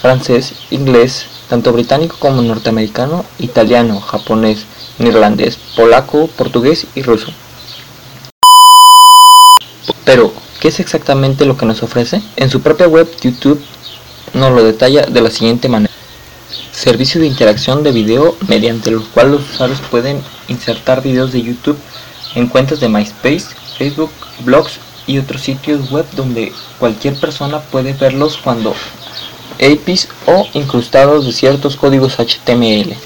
francés, 0.00 0.54
inglés, 0.70 1.26
tanto 1.48 1.72
británico 1.72 2.16
como 2.18 2.42
norteamericano, 2.42 3.24
italiano, 3.38 4.00
japonés, 4.00 4.64
neerlandés, 4.98 5.58
polaco, 5.76 6.28
portugués 6.28 6.86
y 6.94 7.02
ruso. 7.02 7.32
Pero, 10.08 10.32
¿qué 10.58 10.68
es 10.68 10.80
exactamente 10.80 11.44
lo 11.44 11.58
que 11.58 11.66
nos 11.66 11.82
ofrece? 11.82 12.22
En 12.36 12.48
su 12.48 12.62
propia 12.62 12.88
web, 12.88 13.06
YouTube 13.20 13.60
nos 14.32 14.52
lo 14.52 14.64
detalla 14.64 15.02
de 15.02 15.20
la 15.20 15.28
siguiente 15.28 15.68
manera. 15.68 15.92
Servicio 16.72 17.20
de 17.20 17.26
interacción 17.26 17.82
de 17.82 17.92
video 17.92 18.34
mediante 18.48 18.90
los 18.90 19.04
cuales 19.08 19.32
los 19.32 19.50
usuarios 19.50 19.82
pueden 19.90 20.22
insertar 20.48 21.02
videos 21.02 21.32
de 21.32 21.42
YouTube 21.42 21.76
en 22.36 22.46
cuentas 22.46 22.80
de 22.80 22.88
MySpace, 22.88 23.48
Facebook, 23.76 24.10
blogs 24.46 24.80
y 25.06 25.18
otros 25.18 25.42
sitios 25.42 25.90
web 25.90 26.06
donde 26.16 26.54
cualquier 26.78 27.14
persona 27.20 27.60
puede 27.60 27.92
verlos 27.92 28.38
cuando 28.38 28.74
APIs 29.60 30.08
o 30.24 30.48
incrustados 30.54 31.26
de 31.26 31.32
ciertos 31.32 31.76
códigos 31.76 32.16
HTML. 32.18 32.96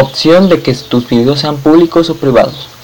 Opción 0.00 0.48
de 0.48 0.62
que 0.62 0.72
tus 0.72 1.08
videos 1.08 1.40
sean 1.40 1.56
públicos 1.56 2.10
o 2.10 2.14
privados 2.14 2.75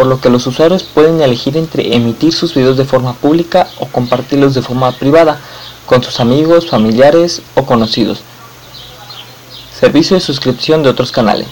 por 0.00 0.06
lo 0.06 0.18
que 0.18 0.30
los 0.30 0.46
usuarios 0.46 0.82
pueden 0.82 1.20
elegir 1.20 1.58
entre 1.58 1.94
emitir 1.94 2.32
sus 2.32 2.54
videos 2.54 2.78
de 2.78 2.86
forma 2.86 3.12
pública 3.12 3.68
o 3.80 3.84
compartirlos 3.84 4.54
de 4.54 4.62
forma 4.62 4.92
privada 4.92 5.38
con 5.84 6.02
sus 6.02 6.20
amigos, 6.20 6.70
familiares 6.70 7.42
o 7.54 7.66
conocidos. 7.66 8.20
Servicio 9.78 10.16
de 10.16 10.22
suscripción 10.22 10.82
de 10.82 10.88
otros 10.88 11.12
canales. 11.12 11.48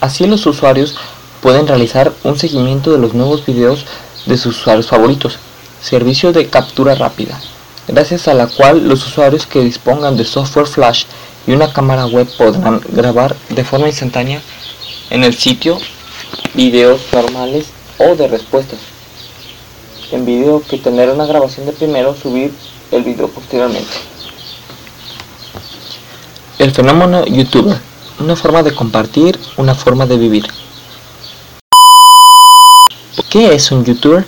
Así 0.00 0.26
los 0.26 0.46
usuarios 0.46 0.96
pueden 1.42 1.68
realizar 1.68 2.14
un 2.24 2.38
seguimiento 2.38 2.92
de 2.92 2.98
los 2.98 3.12
nuevos 3.12 3.44
videos 3.44 3.84
de 4.24 4.38
sus 4.38 4.56
usuarios 4.56 4.86
favoritos. 4.86 5.38
Servicio 5.82 6.32
de 6.32 6.48
captura 6.48 6.94
rápida, 6.94 7.38
gracias 7.86 8.26
a 8.26 8.32
la 8.32 8.46
cual 8.46 8.88
los 8.88 9.06
usuarios 9.06 9.46
que 9.46 9.60
dispongan 9.60 10.16
de 10.16 10.24
software 10.24 10.66
flash 10.66 11.04
y 11.46 11.52
una 11.52 11.74
cámara 11.74 12.06
web 12.06 12.26
podrán 12.38 12.80
grabar 12.88 13.36
de 13.50 13.64
forma 13.64 13.88
instantánea 13.88 14.40
en 15.10 15.24
el 15.24 15.34
sitio 15.34 15.78
videos 16.54 17.00
normales 17.12 17.66
o 17.98 18.14
de 18.16 18.28
respuestas 18.28 18.78
en 20.12 20.26
vídeo 20.26 20.62
que 20.68 20.78
tener 20.78 21.08
una 21.10 21.26
grabación 21.26 21.66
de 21.66 21.72
primero 21.72 22.14
subir 22.14 22.52
el 22.90 23.02
vídeo 23.02 23.28
posteriormente. 23.28 23.92
El 26.58 26.72
fenómeno 26.72 27.24
youtuber, 27.26 27.78
una 28.18 28.36
forma 28.36 28.62
de 28.62 28.74
compartir, 28.74 29.38
una 29.56 29.74
forma 29.74 30.06
de 30.06 30.18
vivir. 30.18 30.46
¿Qué 33.30 33.54
es 33.54 33.70
un 33.70 33.84
youtuber? 33.84 34.26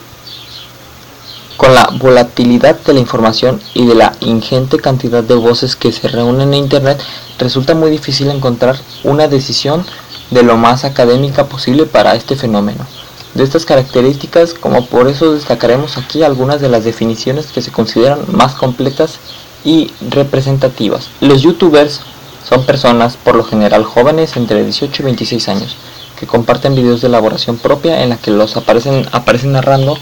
Con 1.56 1.74
la 1.74 1.88
volatilidad 1.98 2.80
de 2.80 2.94
la 2.94 3.00
información 3.00 3.60
y 3.74 3.84
de 3.84 3.94
la 3.94 4.14
ingente 4.20 4.78
cantidad 4.78 5.22
de 5.22 5.34
voces 5.34 5.76
que 5.76 5.92
se 5.92 6.08
reúnen 6.08 6.54
en 6.54 6.64
Internet, 6.64 7.00
resulta 7.38 7.74
muy 7.74 7.90
difícil 7.90 8.30
encontrar 8.30 8.78
una 9.04 9.28
decisión 9.28 9.84
de 10.32 10.42
lo 10.42 10.56
más 10.56 10.84
académica 10.84 11.46
posible 11.46 11.86
para 11.86 12.14
este 12.14 12.36
fenómeno. 12.36 12.86
De 13.34 13.44
estas 13.44 13.64
características, 13.64 14.54
como 14.54 14.86
por 14.86 15.08
eso 15.08 15.32
destacaremos 15.32 15.96
aquí 15.96 16.22
algunas 16.22 16.60
de 16.60 16.68
las 16.68 16.84
definiciones 16.84 17.46
que 17.46 17.62
se 17.62 17.70
consideran 17.70 18.20
más 18.30 18.54
completas 18.54 19.18
y 19.64 19.90
representativas. 20.10 21.08
Los 21.20 21.42
youtubers 21.42 22.00
son 22.48 22.66
personas, 22.66 23.16
por 23.16 23.36
lo 23.36 23.44
general 23.44 23.84
jóvenes 23.84 24.36
entre 24.36 24.64
18 24.64 25.02
y 25.02 25.04
26 25.04 25.48
años, 25.48 25.76
que 26.18 26.26
comparten 26.26 26.74
videos 26.74 27.00
de 27.00 27.08
elaboración 27.08 27.56
propia 27.56 28.02
en 28.02 28.10
la 28.10 28.16
que 28.16 28.30
los 28.30 28.56
aparecen, 28.56 29.06
aparecen 29.12 29.52
narrando 29.52 29.96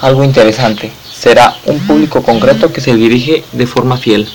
algo 0.00 0.24
interesante 0.24 0.92
será 1.22 1.56
un 1.66 1.78
público 1.86 2.20
concreto 2.24 2.72
que 2.72 2.80
se 2.80 2.96
dirige 2.96 3.44
de 3.52 3.68
forma 3.68 3.96
fiel. 3.96 4.28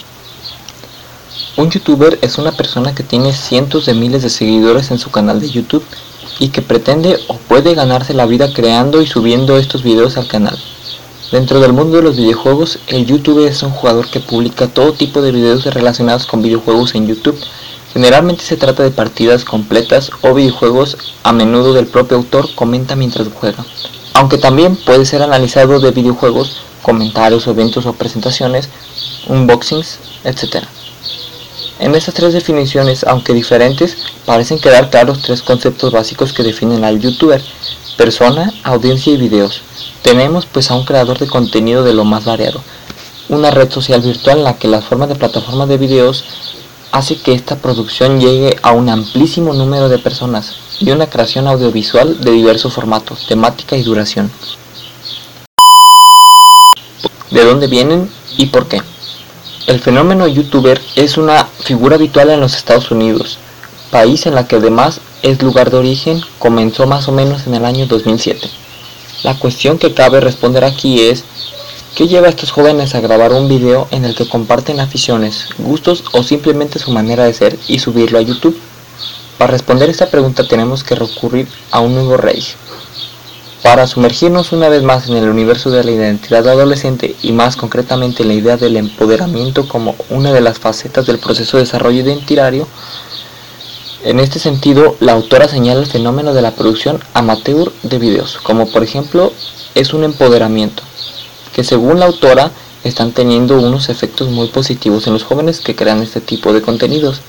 Un 1.58 1.72
youtuber 1.72 2.20
es 2.22 2.38
una 2.38 2.52
persona 2.52 2.94
que 2.94 3.02
tiene 3.02 3.34
cientos 3.34 3.88
de 3.88 3.96
miles 3.96 4.22
de 4.22 4.30
seguidores 4.30 4.92
en 4.92 5.00
su 5.00 5.10
canal 5.10 5.42
de 5.42 5.50
YouTube 5.50 5.84
y 6.38 6.50
que 6.50 6.62
pretende 6.62 7.18
o 7.30 7.34
puede 7.34 7.74
ganarse 7.74 8.14
la 8.14 8.28
vida 8.28 8.54
creando 8.54 9.02
y 9.02 9.08
subiendo 9.08 9.58
estos 9.58 9.82
videos 9.82 10.18
al 10.18 10.28
canal. 10.28 10.56
Dentro 11.32 11.60
del 11.60 11.74
mundo 11.74 11.98
de 11.98 12.04
los 12.04 12.16
videojuegos, 12.16 12.78
el 12.86 13.08
youtuber 13.08 13.48
es 13.48 13.64
un 13.64 13.72
jugador 13.72 14.08
que 14.08 14.20
publica 14.20 14.68
todo 14.68 14.94
tipo 14.94 15.20
de 15.24 15.32
videos 15.32 15.66
relacionados 15.66 16.28
con 16.28 16.44
videojuegos 16.44 16.94
en 16.94 17.08
YouTube. 17.08 17.40
Generalmente 17.92 18.44
se 18.44 18.58
trata 18.58 18.84
de 18.84 18.92
partidas 18.92 19.44
completas 19.44 20.12
o 20.22 20.36
videojuegos, 20.36 20.96
a 21.24 21.34
menudo 21.34 21.74
del 21.74 21.88
propio 21.88 22.18
autor 22.18 22.54
comenta 22.54 22.96
mientras 22.96 23.30
juega. 23.34 23.66
Aunque 24.14 24.38
también 24.38 24.76
puede 24.76 25.08
ser 25.08 25.24
analizado 25.24 25.80
de 25.80 25.90
videojuegos 25.90 26.62
comentarios, 26.84 27.48
eventos 27.48 27.88
o 27.88 27.94
presentaciones, 27.94 28.70
unboxings, 29.28 29.98
etc. 30.24 30.64
En 31.80 31.94
estas 31.94 32.16
tres 32.16 32.34
definiciones, 32.34 33.04
aunque 33.04 33.34
diferentes, 33.34 33.98
parecen 34.26 34.60
quedar 34.60 34.90
claros 34.90 35.22
tres 35.22 35.44
conceptos 35.44 35.92
básicos 35.92 36.34
que 36.34 36.44
definen 36.44 36.84
al 36.84 37.00
youtuber, 37.00 37.42
persona, 37.98 38.52
audiencia 38.64 39.14
y 39.14 39.18
videos. 39.18 39.62
Tenemos 40.02 40.46
pues 40.46 40.72
a 40.72 40.76
un 40.76 40.86
creador 40.86 41.20
de 41.20 41.28
contenido 41.28 41.84
de 41.84 41.94
lo 41.94 42.04
más 42.04 42.26
variado, 42.26 42.64
una 43.30 43.52
red 43.52 43.72
social 43.72 44.02
virtual 44.02 44.40
en 44.40 44.44
la 44.46 44.58
que 44.58 44.68
la 44.68 44.82
forma 44.82 45.06
de 45.06 45.16
plataforma 45.16 45.68
de 45.68 45.78
videos 45.78 46.24
hace 46.92 47.18
que 47.18 47.34
esta 47.34 47.58
producción 47.58 48.20
llegue 48.20 48.56
a 48.64 48.72
un 48.72 48.90
amplísimo 48.90 49.54
número 49.54 49.88
de 49.90 50.00
personas 50.00 50.56
y 50.80 50.90
una 50.92 51.08
creación 51.08 51.48
audiovisual 51.48 52.22
de 52.22 52.32
diversos 52.32 52.74
formatos, 52.74 53.28
temática 53.28 53.76
y 53.76 53.84
duración 53.84 54.32
de 57.30 57.44
dónde 57.44 57.68
vienen 57.68 58.10
y 58.38 58.48
por 58.48 58.68
qué. 58.68 58.82
El 59.68 59.82
fenómeno 59.82 60.30
youtuber 60.30 60.80
es 60.96 61.18
una 61.18 61.44
figura 61.44 61.96
habitual 61.98 62.30
en 62.30 62.40
los 62.40 62.56
Estados 62.56 62.90
Unidos, 62.90 63.38
país 63.92 64.26
en 64.26 64.34
la 64.34 64.48
que 64.48 64.56
además 64.56 65.02
es 65.24 65.44
lugar 65.44 65.72
de 65.72 65.76
origen, 65.76 66.22
comenzó 66.40 66.88
más 66.88 67.10
o 67.10 67.12
menos 67.12 67.48
en 67.48 67.54
el 67.54 67.66
año 67.66 67.86
2007. 67.86 68.50
La 69.24 69.38
cuestión 69.38 69.78
que 69.78 69.94
cabe 69.94 70.22
responder 70.22 70.64
aquí 70.64 71.02
es, 71.02 71.26
¿qué 71.96 72.08
lleva 72.08 72.28
a 72.28 72.30
estos 72.30 72.52
jóvenes 72.52 72.96
a 72.96 73.02
grabar 73.02 73.34
un 73.34 73.50
video 73.50 73.90
en 73.92 74.06
el 74.06 74.16
que 74.16 74.30
comparten 74.30 74.80
aficiones, 74.80 75.50
gustos 75.58 76.06
o 76.14 76.24
simplemente 76.24 76.80
su 76.80 76.92
manera 76.92 77.26
de 77.26 77.34
ser 77.34 77.60
y 77.68 77.80
subirlo 77.80 78.20
a 78.20 78.22
YouTube? 78.22 78.58
Para 79.38 79.52
responder 79.52 79.90
esta 79.90 80.10
pregunta 80.10 80.48
tenemos 80.48 80.86
que 80.86 80.96
recurrir 80.96 81.46
a 81.72 81.82
un 81.82 81.94
nuevo 81.94 82.16
rey, 82.16 82.42
para 83.68 83.86
sumergirnos 83.86 84.54
una 84.54 84.70
vez 84.70 84.82
más 84.82 85.10
en 85.10 85.18
el 85.18 85.28
universo 85.28 85.70
de 85.70 85.84
la 85.84 85.92
identidad 85.92 86.48
adolescente 86.48 87.18
y 87.22 87.34
más 87.34 87.58
concretamente 87.58 88.24
en 88.24 88.30
la 88.30 88.36
idea 88.36 88.56
del 88.56 88.78
empoderamiento 88.78 89.68
como 89.68 89.94
una 90.10 90.32
de 90.32 90.40
las 90.40 90.58
facetas 90.58 91.06
del 91.06 91.20
proceso 91.20 91.58
de 91.58 91.64
desarrollo 91.64 92.00
identitario, 92.00 92.66
en 94.06 94.22
este 94.22 94.40
sentido, 94.40 94.96
la 95.02 95.12
autora 95.12 95.50
señala 95.50 95.82
el 95.82 95.86
fenómeno 95.86 96.34
de 96.34 96.42
la 96.42 96.52
producción 96.52 97.02
amateur 97.14 97.74
de 97.84 98.00
videos, 98.00 98.38
como 98.42 98.72
por 98.72 98.84
ejemplo 98.84 99.34
es 99.76 99.94
un 99.94 100.06
empoderamiento, 100.06 100.82
que 101.54 101.66
según 101.66 102.00
la 102.00 102.06
autora 102.06 102.52
están 102.86 103.12
teniendo 103.12 103.58
unos 103.58 103.90
efectos 103.90 104.30
muy 104.30 104.48
positivos 104.48 105.08
en 105.08 105.14
los 105.14 105.26
jóvenes 105.26 105.60
que 105.60 105.76
crean 105.76 106.02
este 106.02 106.22
tipo 106.22 106.54
de 106.54 106.62
contenidos. 106.62 107.20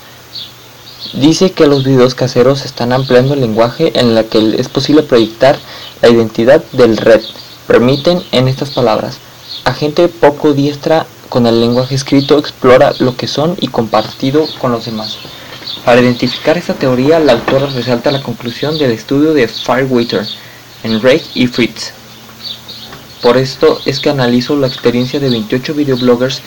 Dice 1.14 1.52
que 1.52 1.66
los 1.66 1.84
videos 1.84 2.14
caseros 2.14 2.64
están 2.64 2.92
ampliando 2.92 3.34
el 3.34 3.40
lenguaje 3.40 3.98
en 3.98 4.16
el 4.16 4.26
que 4.26 4.56
es 4.58 4.68
posible 4.68 5.02
proyectar 5.02 5.58
la 6.02 6.08
identidad 6.08 6.62
del 6.72 6.96
red. 6.98 7.22
Permiten, 7.66 8.22
en 8.32 8.46
estas 8.46 8.70
palabras, 8.70 9.18
a 9.64 9.72
gente 9.72 10.08
poco 10.08 10.52
diestra 10.52 11.06
con 11.28 11.46
el 11.46 11.60
lenguaje 11.60 11.94
escrito 11.94 12.38
explora 12.38 12.92
lo 12.98 13.16
que 13.16 13.26
son 13.26 13.56
y 13.60 13.68
compartido 13.68 14.46
con 14.60 14.72
los 14.72 14.84
demás. 14.84 15.18
Para 15.84 16.00
identificar 16.00 16.58
esta 16.58 16.74
teoría, 16.74 17.18
la 17.18 17.32
autora 17.32 17.66
resalta 17.66 18.10
la 18.10 18.22
conclusión 18.22 18.78
del 18.78 18.90
estudio 18.90 19.32
de 19.32 19.48
Firewater, 19.48 20.26
Enrique 20.82 21.24
y 21.34 21.46
Fritz. 21.46 21.97
Por 23.22 23.36
esto 23.36 23.80
es 23.84 23.98
que 24.00 24.10
analizo 24.10 24.56
la 24.56 24.68
experiencia 24.68 25.18
de 25.18 25.28
28 25.28 25.74
videobloggers 25.74 26.42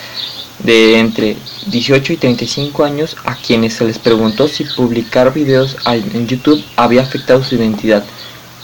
de 0.60 1.00
entre 1.00 1.36
18 1.68 2.14
y 2.14 2.18
35 2.18 2.84
años 2.84 3.18
a 3.26 3.36
quienes 3.36 3.74
se 3.74 3.86
les 3.86 4.00
preguntó 4.00 4.48
si 4.48 4.64
publicar 4.64 5.34
videos 5.34 5.78
en 5.86 6.28
YouTube 6.28 6.64
había 6.76 7.02
afectado 7.02 7.44
su 7.44 7.56
identidad. 7.56 8.04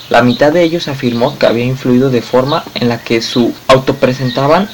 La 0.09 0.21
mitad 0.21 0.53
de 0.53 0.63
ellos 0.63 0.87
afirmó 0.87 1.37
que 1.37 1.47
había 1.47 1.65
influido 1.65 2.09
de 2.09 2.21
forma 2.21 2.63
en 2.75 2.87
la 2.87 3.03
que 3.03 3.21
su 3.21 3.53
autopresentaban 3.67 4.69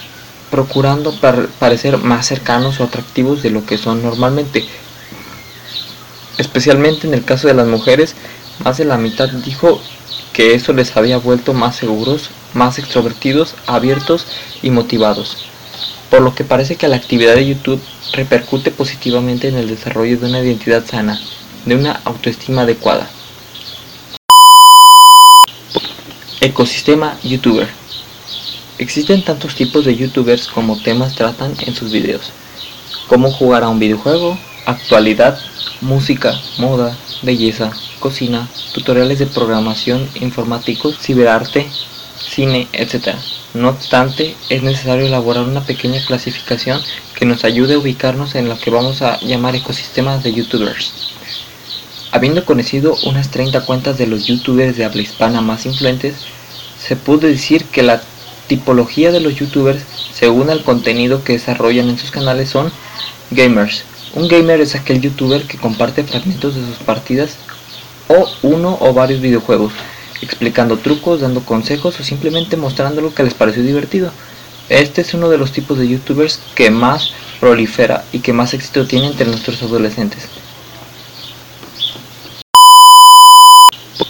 procurando 0.52 1.16
parecer 1.58 1.98
más 1.98 2.28
cercanos 2.28 2.80
o 2.80 2.84
atractivos 2.84 3.42
de 3.42 3.50
lo 3.50 3.66
que 3.66 3.80
son 3.80 4.04
normalmente. 4.04 4.64
Especialmente 6.38 7.08
en 7.08 7.16
el 7.16 7.26
caso 7.26 7.48
de 7.48 7.56
las 7.56 7.66
mujeres, 7.66 8.14
más 8.64 8.78
de 8.78 8.86
la 8.86 8.98
mitad 8.98 9.30
dijo 9.30 9.82
que 10.34 10.56
eso 10.56 10.74
les 10.74 10.98
había 10.98 11.18
vuelto 11.20 11.54
más 11.54 11.76
seguros, 11.76 12.30
más 12.54 12.80
extrovertidos, 12.80 13.56
abiertos 13.68 14.26
y 14.62 14.72
motivados. 14.72 15.38
Por 16.10 16.22
lo 16.22 16.36
que 16.36 16.44
parece 16.44 16.76
que 16.76 16.88
la 16.88 16.96
actividad 16.96 17.36
de 17.36 17.48
YouTube 17.48 17.82
repercute 18.14 18.72
positivamente 18.72 19.48
en 19.48 19.56
el 19.56 19.68
desarrollo 19.68 20.18
de 20.18 20.28
una 20.28 20.40
identidad 20.40 20.86
sana, 20.86 21.20
de 21.66 21.76
una 21.76 22.02
autoestima 22.04 22.64
adecuada. 22.64 23.10
Ecosistema 26.42 27.18
YouTuber. 27.24 27.70
Existen 28.80 29.24
tantos 29.24 29.56
tipos 29.56 29.86
de 29.86 29.96
YouTubers 29.96 30.48
como 30.48 30.82
temas 30.82 31.16
tratan 31.16 31.54
en 31.66 31.76
sus 31.76 31.92
videos, 31.92 32.32
cómo 33.08 33.32
jugar 33.32 33.64
a 33.64 33.70
un 33.70 33.80
videojuego, 33.80 34.38
actualidad, 34.66 35.40
música, 35.80 36.40
moda, 36.58 36.98
belleza, 37.24 37.72
cocina, 38.00 38.48
tutoriales 38.74 39.20
de 39.20 39.26
programación 39.26 40.08
informáticos, 40.22 41.00
ciberarte, 41.00 41.68
cine, 42.18 42.68
etc. 42.74 43.16
No 43.54 43.70
obstante, 43.70 44.36
es 44.50 44.64
necesario 44.64 45.06
elaborar 45.06 45.44
una 45.44 45.62
pequeña 45.62 46.04
clasificación 46.06 46.82
que 47.16 47.26
nos 47.26 47.44
ayude 47.44 47.76
a 47.76 47.80
ubicarnos 47.80 48.36
en 48.36 48.50
lo 48.50 48.58
que 48.58 48.70
vamos 48.70 49.02
a 49.02 49.20
llamar 49.22 49.56
ecosistemas 49.56 50.24
de 50.24 50.34
youtubers. 50.34 50.94
Habiendo 52.12 52.46
conocido 52.46 52.96
unas 53.06 53.30
30 53.30 53.66
cuentas 53.66 53.98
de 53.98 54.08
los 54.08 54.26
youtubers 54.26 54.78
de 54.78 54.86
habla 54.86 55.02
hispana 55.02 55.42
más 55.42 55.66
influentes, 55.66 56.16
se 56.80 56.96
puede 56.96 57.30
decir 57.30 57.66
que 57.66 57.82
la 57.84 58.02
tipología 58.48 59.12
de 59.12 59.20
los 59.20 59.36
youtubers, 59.36 59.84
según 60.14 60.50
el 60.50 60.64
contenido 60.64 61.24
que 61.24 61.34
desarrollan 61.34 61.90
en 61.90 61.98
sus 61.98 62.12
canales, 62.12 62.50
son 62.50 62.72
gamers. 63.32 63.84
Un 64.16 64.28
gamer 64.28 64.62
es 64.62 64.76
aquel 64.76 65.02
youtuber 65.02 65.42
que 65.44 65.58
comparte 65.58 66.04
fragmentos 66.04 66.54
de 66.54 66.62
sus 66.62 66.78
partidas 66.86 67.36
o 68.08 68.30
uno 68.44 68.78
o 68.80 68.94
varios 68.94 69.22
videojuegos 69.22 69.74
explicando 70.22 70.78
trucos, 70.78 71.22
dando 71.22 71.42
consejos 71.42 72.00
o 72.00 72.04
simplemente 72.04 72.56
mostrando 72.56 73.02
lo 73.02 73.14
que 73.14 73.24
les 73.24 73.34
pareció 73.34 73.64
divertido. 73.64 74.12
Este 74.70 75.02
es 75.02 75.16
uno 75.16 75.30
de 75.30 75.40
los 75.40 75.52
tipos 75.52 75.80
de 75.80 75.88
youtubers 75.88 76.40
que 76.54 76.70
más 76.70 77.12
prolifera 77.40 78.06
y 78.12 78.20
que 78.20 78.34
más 78.34 78.54
éxito 78.54 78.86
tiene 78.86 79.08
entre 79.08 79.26
nuestros 79.26 79.64
adolescentes. 79.64 80.28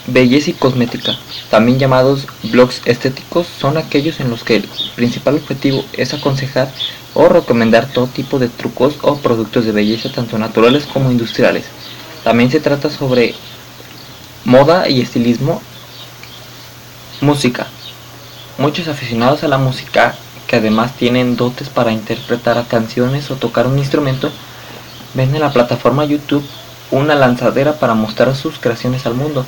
Belleza 0.07 0.49
y 0.49 0.53
cosmética, 0.53 1.17
también 1.49 1.79
llamados 1.79 2.27
blogs 2.43 2.81
estéticos, 2.85 3.47
son 3.47 3.77
aquellos 3.77 4.19
en 4.19 4.29
los 4.29 4.43
que 4.43 4.57
el 4.57 4.65
principal 4.95 5.35
objetivo 5.35 5.85
es 5.93 6.13
aconsejar 6.13 6.71
o 7.13 7.27
recomendar 7.29 7.87
todo 7.87 8.07
tipo 8.07 8.39
de 8.39 8.49
trucos 8.49 8.95
o 9.01 9.17
productos 9.17 9.65
de 9.65 9.71
belleza 9.71 10.11
tanto 10.11 10.37
naturales 10.37 10.85
como 10.85 11.11
industriales. 11.11 11.65
También 12.23 12.49
se 12.49 12.59
trata 12.59 12.89
sobre 12.89 13.35
moda 14.45 14.89
y 14.89 15.01
estilismo 15.01 15.61
Música. 17.21 17.67
Muchos 18.57 18.89
aficionados 18.89 19.43
a 19.43 19.47
la 19.47 19.57
música, 19.57 20.13
que 20.45 20.57
además 20.57 20.93
tienen 20.97 21.37
dotes 21.37 21.69
para 21.69 21.93
interpretar 21.93 22.61
canciones 22.67 23.31
o 23.31 23.35
tocar 23.35 23.65
un 23.65 23.79
instrumento, 23.79 24.29
ven 25.13 25.33
en 25.33 25.41
la 25.41 25.53
plataforma 25.53 26.03
YouTube 26.03 26.43
una 26.91 27.15
lanzadera 27.15 27.79
para 27.79 27.93
mostrar 27.93 28.35
sus 28.35 28.59
creaciones 28.59 29.05
al 29.05 29.13
mundo. 29.13 29.45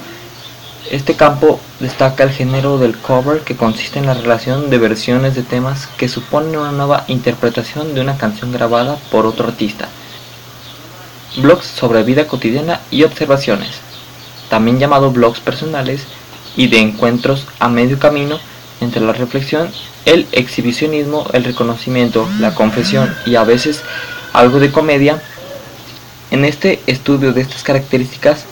Este 0.91 1.15
campo 1.15 1.59
destaca 1.79 2.23
el 2.23 2.29
género 2.29 2.77
del 2.77 2.95
cover 2.95 3.41
que 3.41 3.55
consiste 3.55 3.97
en 3.97 4.05
la 4.05 4.13
relación 4.13 4.69
de 4.69 4.77
versiones 4.77 5.33
de 5.33 5.41
temas 5.41 5.87
que 5.97 6.07
suponen 6.07 6.57
una 6.57 6.71
nueva 6.71 7.05
interpretación 7.07 7.95
de 7.95 8.01
una 8.01 8.17
canción 8.17 8.51
grabada 8.51 8.97
por 9.09 9.25
otro 9.25 9.47
artista. 9.47 9.89
Blogs 11.37 11.65
sobre 11.65 12.03
vida 12.03 12.27
cotidiana 12.27 12.81
y 12.91 13.01
observaciones, 13.01 13.71
también 14.49 14.77
llamado 14.77 15.09
blogs 15.09 15.39
personales 15.39 16.03
y 16.55 16.67
de 16.67 16.79
encuentros 16.79 17.47
a 17.59 17.67
medio 17.67 17.97
camino 17.97 18.39
entre 18.79 19.01
la 19.01 19.13
reflexión, 19.13 19.71
el 20.05 20.27
exhibicionismo, 20.33 21.27
el 21.33 21.45
reconocimiento, 21.45 22.29
la 22.39 22.53
confesión 22.53 23.13
y 23.25 23.35
a 23.35 23.43
veces 23.43 23.81
algo 24.33 24.59
de 24.59 24.71
comedia. 24.71 25.19
En 26.29 26.45
este 26.45 26.79
estudio 26.85 27.33
de 27.33 27.41
estas 27.41 27.63
características 27.63 28.45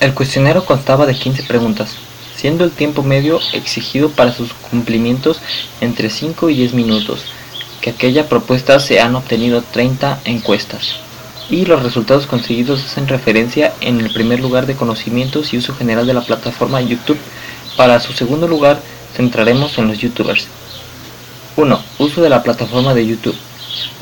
el 0.00 0.14
cuestionario 0.14 0.64
constaba 0.64 1.06
de 1.06 1.14
15 1.14 1.42
preguntas, 1.44 1.96
siendo 2.36 2.64
el 2.64 2.70
tiempo 2.70 3.02
medio 3.02 3.40
exigido 3.52 4.10
para 4.10 4.32
sus 4.32 4.52
cumplimientos 4.52 5.40
entre 5.80 6.08
5 6.08 6.50
y 6.50 6.54
10 6.54 6.74
minutos, 6.74 7.24
que 7.80 7.90
aquella 7.90 8.28
propuesta 8.28 8.78
se 8.78 9.00
han 9.00 9.16
obtenido 9.16 9.62
30 9.62 10.20
encuestas, 10.24 10.96
y 11.50 11.64
los 11.64 11.82
resultados 11.82 12.26
conseguidos 12.26 12.84
hacen 12.84 13.08
referencia 13.08 13.72
en 13.80 14.00
el 14.00 14.12
primer 14.12 14.40
lugar 14.40 14.66
de 14.66 14.76
conocimientos 14.76 15.52
y 15.52 15.58
uso 15.58 15.74
general 15.74 16.06
de 16.06 16.14
la 16.14 16.20
plataforma 16.20 16.80
YouTube. 16.80 17.18
Para 17.76 18.00
su 18.00 18.12
segundo 18.12 18.46
lugar, 18.46 18.80
centraremos 19.16 19.78
en 19.78 19.88
los 19.88 19.98
youtubers. 19.98 20.46
1. 21.56 21.82
Uso 21.98 22.22
de 22.22 22.28
la 22.28 22.42
plataforma 22.42 22.94
de 22.94 23.06
YouTube. 23.06 23.36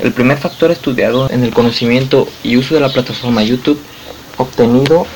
El 0.00 0.12
primer 0.12 0.38
factor 0.38 0.70
estudiado 0.70 1.30
en 1.30 1.44
el 1.44 1.54
conocimiento 1.54 2.28
y 2.42 2.56
uso 2.56 2.74
de 2.74 2.80
la 2.80 2.92
plataforma 2.92 3.42
YouTube 3.42 3.80
obtenido 4.38 5.06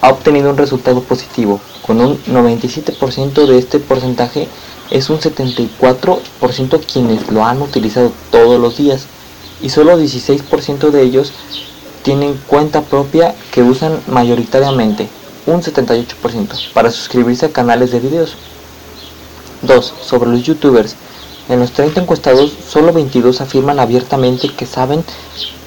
ha 0.00 0.10
obtenido 0.10 0.50
un 0.50 0.56
resultado 0.56 1.02
positivo, 1.02 1.60
con 1.86 2.00
un 2.00 2.22
97% 2.24 3.46
de 3.46 3.58
este 3.58 3.78
porcentaje 3.78 4.48
es 4.90 5.08
un 5.08 5.20
74% 5.20 6.80
quienes 6.92 7.30
lo 7.30 7.44
han 7.44 7.62
utilizado 7.62 8.12
todos 8.30 8.60
los 8.60 8.76
días 8.76 9.06
y 9.62 9.70
solo 9.70 9.98
16% 9.98 10.90
de 10.90 11.02
ellos 11.02 11.32
tienen 12.02 12.38
cuenta 12.46 12.82
propia 12.82 13.34
que 13.52 13.62
usan 13.62 14.00
mayoritariamente, 14.08 15.08
un 15.46 15.62
78%, 15.62 16.72
para 16.72 16.90
suscribirse 16.90 17.46
a 17.46 17.52
canales 17.52 17.92
de 17.92 18.00
videos. 18.00 18.36
2. 19.62 19.94
Sobre 20.02 20.30
los 20.30 20.42
youtubers. 20.42 20.96
En 21.48 21.60
los 21.60 21.72
30 21.72 22.00
encuestados, 22.00 22.52
solo 22.66 22.92
22 22.92 23.40
afirman 23.40 23.78
abiertamente 23.78 24.48
que 24.48 24.66
saben 24.66 25.04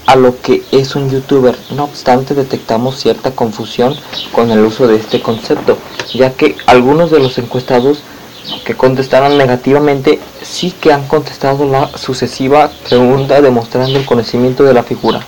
a 0.05 0.15
lo 0.15 0.39
que 0.41 0.63
es 0.71 0.95
un 0.95 1.09
youtuber. 1.09 1.57
No 1.75 1.85
obstante, 1.85 2.33
detectamos 2.33 2.99
cierta 2.99 3.31
confusión 3.31 3.95
con 4.31 4.51
el 4.51 4.59
uso 4.59 4.87
de 4.87 4.97
este 4.97 5.21
concepto, 5.21 5.77
ya 6.13 6.33
que 6.33 6.55
algunos 6.65 7.11
de 7.11 7.19
los 7.19 7.37
encuestados 7.37 8.03
que 8.65 8.75
contestaron 8.75 9.37
negativamente 9.37 10.19
sí 10.41 10.71
que 10.71 10.91
han 10.91 11.07
contestado 11.07 11.65
la 11.65 11.97
sucesiva 11.97 12.69
pregunta 12.89 13.41
demostrando 13.41 13.97
el 13.97 14.05
conocimiento 14.05 14.63
de 14.63 14.73
la 14.73 14.83
figura. 14.83 15.25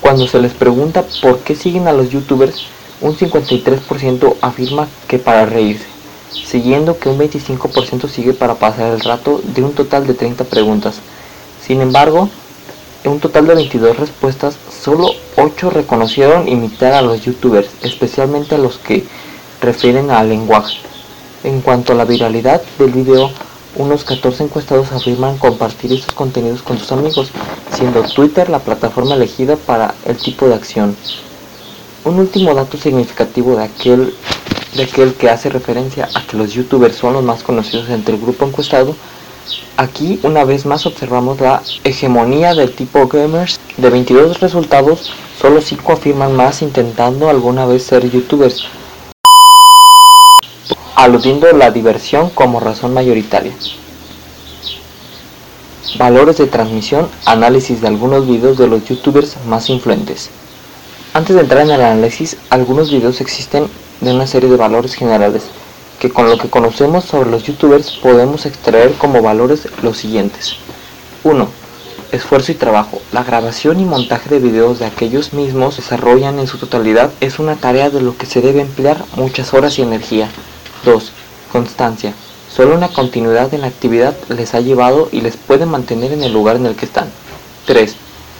Cuando 0.00 0.26
se 0.26 0.40
les 0.40 0.52
pregunta 0.52 1.04
por 1.22 1.40
qué 1.40 1.54
siguen 1.54 1.88
a 1.88 1.92
los 1.92 2.10
youtubers, 2.10 2.66
un 3.00 3.16
53% 3.16 4.36
afirma 4.40 4.88
que 5.06 5.18
para 5.18 5.46
reírse, 5.46 5.86
siguiendo 6.30 6.98
que 6.98 7.08
un 7.08 7.18
25% 7.18 8.08
sigue 8.08 8.32
para 8.32 8.54
pasar 8.54 8.92
el 8.92 9.00
rato 9.00 9.40
de 9.42 9.62
un 9.62 9.72
total 9.72 10.06
de 10.06 10.14
30 10.14 10.44
preguntas. 10.44 11.00
Sin 11.64 11.80
embargo, 11.80 12.28
en 13.04 13.12
un 13.12 13.20
total 13.20 13.46
de 13.46 13.54
22 13.54 13.96
respuestas, 13.96 14.56
solo 14.82 15.12
8 15.36 15.70
reconocieron 15.70 16.48
imitar 16.48 16.94
a 16.94 17.02
los 17.02 17.24
youtubers, 17.24 17.68
especialmente 17.82 18.56
a 18.56 18.58
los 18.58 18.78
que 18.78 19.04
refieren 19.60 20.10
al 20.10 20.28
lenguaje. 20.28 20.78
En 21.44 21.60
cuanto 21.60 21.92
a 21.92 21.96
la 21.96 22.04
viralidad 22.04 22.60
del 22.78 22.90
video, 22.90 23.30
unos 23.76 24.02
14 24.02 24.44
encuestados 24.44 24.90
afirman 24.90 25.38
compartir 25.38 25.92
estos 25.92 26.12
contenidos 26.12 26.62
con 26.62 26.78
sus 26.78 26.90
amigos, 26.90 27.30
siendo 27.72 28.02
Twitter 28.02 28.50
la 28.50 28.58
plataforma 28.58 29.14
elegida 29.14 29.56
para 29.56 29.94
el 30.04 30.16
tipo 30.16 30.48
de 30.48 30.54
acción. 30.54 30.96
Un 32.04 32.18
último 32.18 32.54
dato 32.54 32.76
significativo 32.76 33.54
de 33.56 33.64
aquel, 33.64 34.14
de 34.74 34.82
aquel 34.82 35.14
que 35.14 35.30
hace 35.30 35.48
referencia 35.48 36.08
a 36.14 36.26
que 36.26 36.36
los 36.36 36.52
youtubers 36.52 36.96
son 36.96 37.12
los 37.12 37.22
más 37.22 37.44
conocidos 37.44 37.88
entre 37.90 38.14
el 38.14 38.20
grupo 38.20 38.44
encuestado 38.44 38.96
Aquí 39.76 40.18
una 40.22 40.44
vez 40.44 40.66
más 40.66 40.86
observamos 40.86 41.40
la 41.40 41.62
hegemonía 41.84 42.54
del 42.54 42.72
tipo 42.74 43.06
gamers. 43.06 43.60
De 43.76 43.90
22 43.90 44.40
resultados, 44.40 45.12
solo 45.40 45.60
5 45.60 45.92
afirman 45.92 46.34
más 46.34 46.62
intentando 46.62 47.28
alguna 47.28 47.64
vez 47.64 47.84
ser 47.84 48.10
youtubers, 48.10 48.64
aludiendo 50.96 51.52
la 51.52 51.70
diversión 51.70 52.30
como 52.30 52.58
razón 52.58 52.92
mayoritaria. 52.92 53.52
Valores 55.96 56.38
de 56.38 56.46
transmisión, 56.46 57.08
análisis 57.24 57.80
de 57.80 57.86
algunos 57.88 58.26
videos 58.26 58.58
de 58.58 58.66
los 58.66 58.84
youtubers 58.84 59.36
más 59.46 59.70
influentes. 59.70 60.30
Antes 61.14 61.36
de 61.36 61.42
entrar 61.42 61.62
en 61.62 61.70
el 61.70 61.80
análisis, 61.80 62.36
algunos 62.50 62.90
videos 62.90 63.20
existen 63.20 63.68
de 64.00 64.12
una 64.12 64.26
serie 64.26 64.50
de 64.50 64.56
valores 64.56 64.94
generales 64.94 65.44
que 65.98 66.10
con 66.10 66.28
lo 66.28 66.38
que 66.38 66.48
conocemos 66.48 67.04
sobre 67.04 67.30
los 67.30 67.42
youtubers 67.42 67.90
podemos 67.92 68.46
extraer 68.46 68.92
como 68.94 69.22
valores 69.22 69.68
los 69.82 69.98
siguientes. 69.98 70.56
1. 71.24 71.48
Esfuerzo 72.12 72.52
y 72.52 72.54
trabajo. 72.54 73.02
La 73.12 73.24
grabación 73.24 73.80
y 73.80 73.84
montaje 73.84 74.30
de 74.30 74.38
videos 74.38 74.78
de 74.78 74.86
aquellos 74.86 75.32
mismos 75.32 75.76
desarrollan 75.76 76.38
en 76.38 76.46
su 76.46 76.56
totalidad 76.58 77.10
es 77.20 77.38
una 77.38 77.56
tarea 77.56 77.90
de 77.90 78.00
lo 78.00 78.16
que 78.16 78.26
se 78.26 78.40
debe 78.40 78.60
emplear 78.60 79.04
muchas 79.16 79.52
horas 79.52 79.78
y 79.78 79.82
energía. 79.82 80.30
2. 80.84 81.12
Constancia. 81.52 82.14
Solo 82.50 82.74
una 82.74 82.88
continuidad 82.88 83.52
en 83.52 83.60
la 83.60 83.66
actividad 83.66 84.16
les 84.28 84.54
ha 84.54 84.60
llevado 84.60 85.08
y 85.12 85.20
les 85.20 85.36
puede 85.36 85.66
mantener 85.66 86.12
en 86.12 86.22
el 86.22 86.32
lugar 86.32 86.56
en 86.56 86.66
el 86.66 86.76
que 86.76 86.86
están. 86.86 87.10
3. 87.66 87.94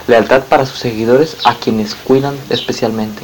Lealtad 0.06 0.44
para 0.44 0.64
sus 0.64 0.78
seguidores 0.78 1.36
a 1.44 1.54
quienes 1.54 1.94
cuidan 1.94 2.36
especialmente. 2.48 3.22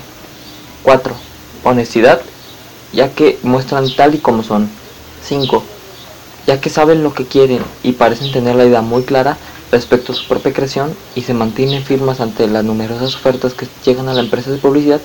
4. 0.83 1.15
Honestidad 1.63 2.21
ya 2.95 3.11
que 3.11 3.39
muestran 3.43 3.89
tal 3.95 4.15
y 4.15 4.19
como 4.19 4.43
son. 4.43 4.69
5. 5.27 5.63
Ya 6.47 6.61
que 6.61 6.71
saben 6.71 7.03
lo 7.03 7.15
que 7.15 7.27
quieren 7.27 7.61
y 7.83 7.93
parecen 7.93 8.33
tener 8.33 8.57
la 8.57 8.65
idea 8.65 8.83
muy 8.83 9.03
clara 9.03 9.37
respecto 9.73 10.13
a 10.13 10.15
su 10.15 10.27
propia 10.27 10.53
creación 10.53 10.95
y 11.15 11.23
se 11.23 11.35
mantienen 11.35 11.83
firmes 11.83 12.21
ante 12.21 12.47
las 12.47 12.65
numerosas 12.65 13.15
ofertas 13.15 13.55
que 13.55 13.67
llegan 13.85 14.09
a 14.09 14.15
la 14.15 14.21
empresa 14.21 14.51
de 14.51 14.59
publicidad, 14.59 15.01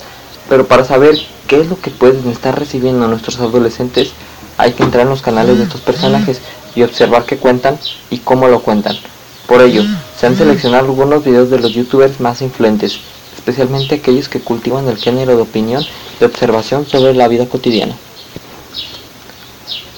pero 0.47 0.67
para 0.67 0.83
saber 0.83 1.17
qué 1.47 1.61
es 1.61 1.67
lo 1.67 1.79
que 1.79 1.89
pueden 1.89 2.29
estar 2.29 2.57
recibiendo 2.57 3.07
nuestros 3.07 3.39
adolescentes, 3.39 4.11
hay 4.57 4.73
que 4.73 4.83
entrar 4.83 5.03
en 5.03 5.09
los 5.09 5.21
canales 5.21 5.57
de 5.57 5.63
estos 5.63 5.81
personajes 5.81 6.41
y 6.75 6.83
observar 6.83 7.25
qué 7.25 7.37
cuentan 7.37 7.79
y 8.09 8.17
cómo 8.19 8.47
lo 8.47 8.61
cuentan. 8.61 8.97
Por 9.47 9.61
ello, 9.61 9.83
se 10.19 10.27
han 10.27 10.37
seleccionado 10.37 10.85
algunos 10.85 11.23
videos 11.23 11.49
de 11.49 11.59
los 11.59 11.71
youtubers 11.71 12.19
más 12.19 12.41
influentes, 12.41 12.99
especialmente 13.35 13.95
aquellos 13.95 14.29
que 14.29 14.41
cultivan 14.41 14.87
el 14.87 14.97
género 14.97 15.35
de 15.35 15.41
opinión 15.41 15.83
de 16.19 16.25
observación 16.25 16.85
sobre 16.85 17.13
la 17.13 17.27
vida 17.27 17.47
cotidiana. 17.47 17.95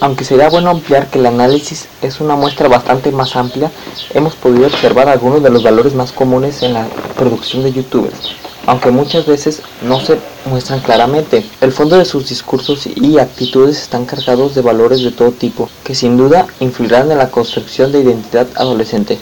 Aunque 0.01 0.23
sería 0.23 0.49
bueno 0.49 0.71
ampliar 0.71 1.11
que 1.11 1.19
el 1.19 1.27
análisis 1.27 1.87
es 2.01 2.21
una 2.21 2.35
muestra 2.35 2.67
bastante 2.67 3.11
más 3.11 3.35
amplia, 3.35 3.71
hemos 4.15 4.35
podido 4.35 4.65
observar 4.65 5.07
algunos 5.07 5.43
de 5.43 5.51
los 5.51 5.61
valores 5.61 5.93
más 5.93 6.11
comunes 6.11 6.63
en 6.63 6.73
la 6.73 6.87
producción 7.15 7.61
de 7.61 7.71
youtubers, 7.71 8.31
aunque 8.65 8.89
muchas 8.89 9.27
veces 9.27 9.61
no 9.83 9.99
se 9.99 10.17
muestran 10.45 10.79
claramente. 10.79 11.45
El 11.61 11.71
fondo 11.71 11.97
de 11.97 12.05
sus 12.05 12.27
discursos 12.27 12.87
y 12.87 13.19
actitudes 13.19 13.79
están 13.79 14.05
cargados 14.05 14.55
de 14.55 14.63
valores 14.63 15.03
de 15.03 15.11
todo 15.11 15.33
tipo, 15.33 15.69
que 15.83 15.93
sin 15.93 16.17
duda 16.17 16.47
influirán 16.59 17.11
en 17.11 17.19
la 17.19 17.29
construcción 17.29 17.91
de 17.91 17.99
identidad 17.99 18.47
adolescente, 18.55 19.19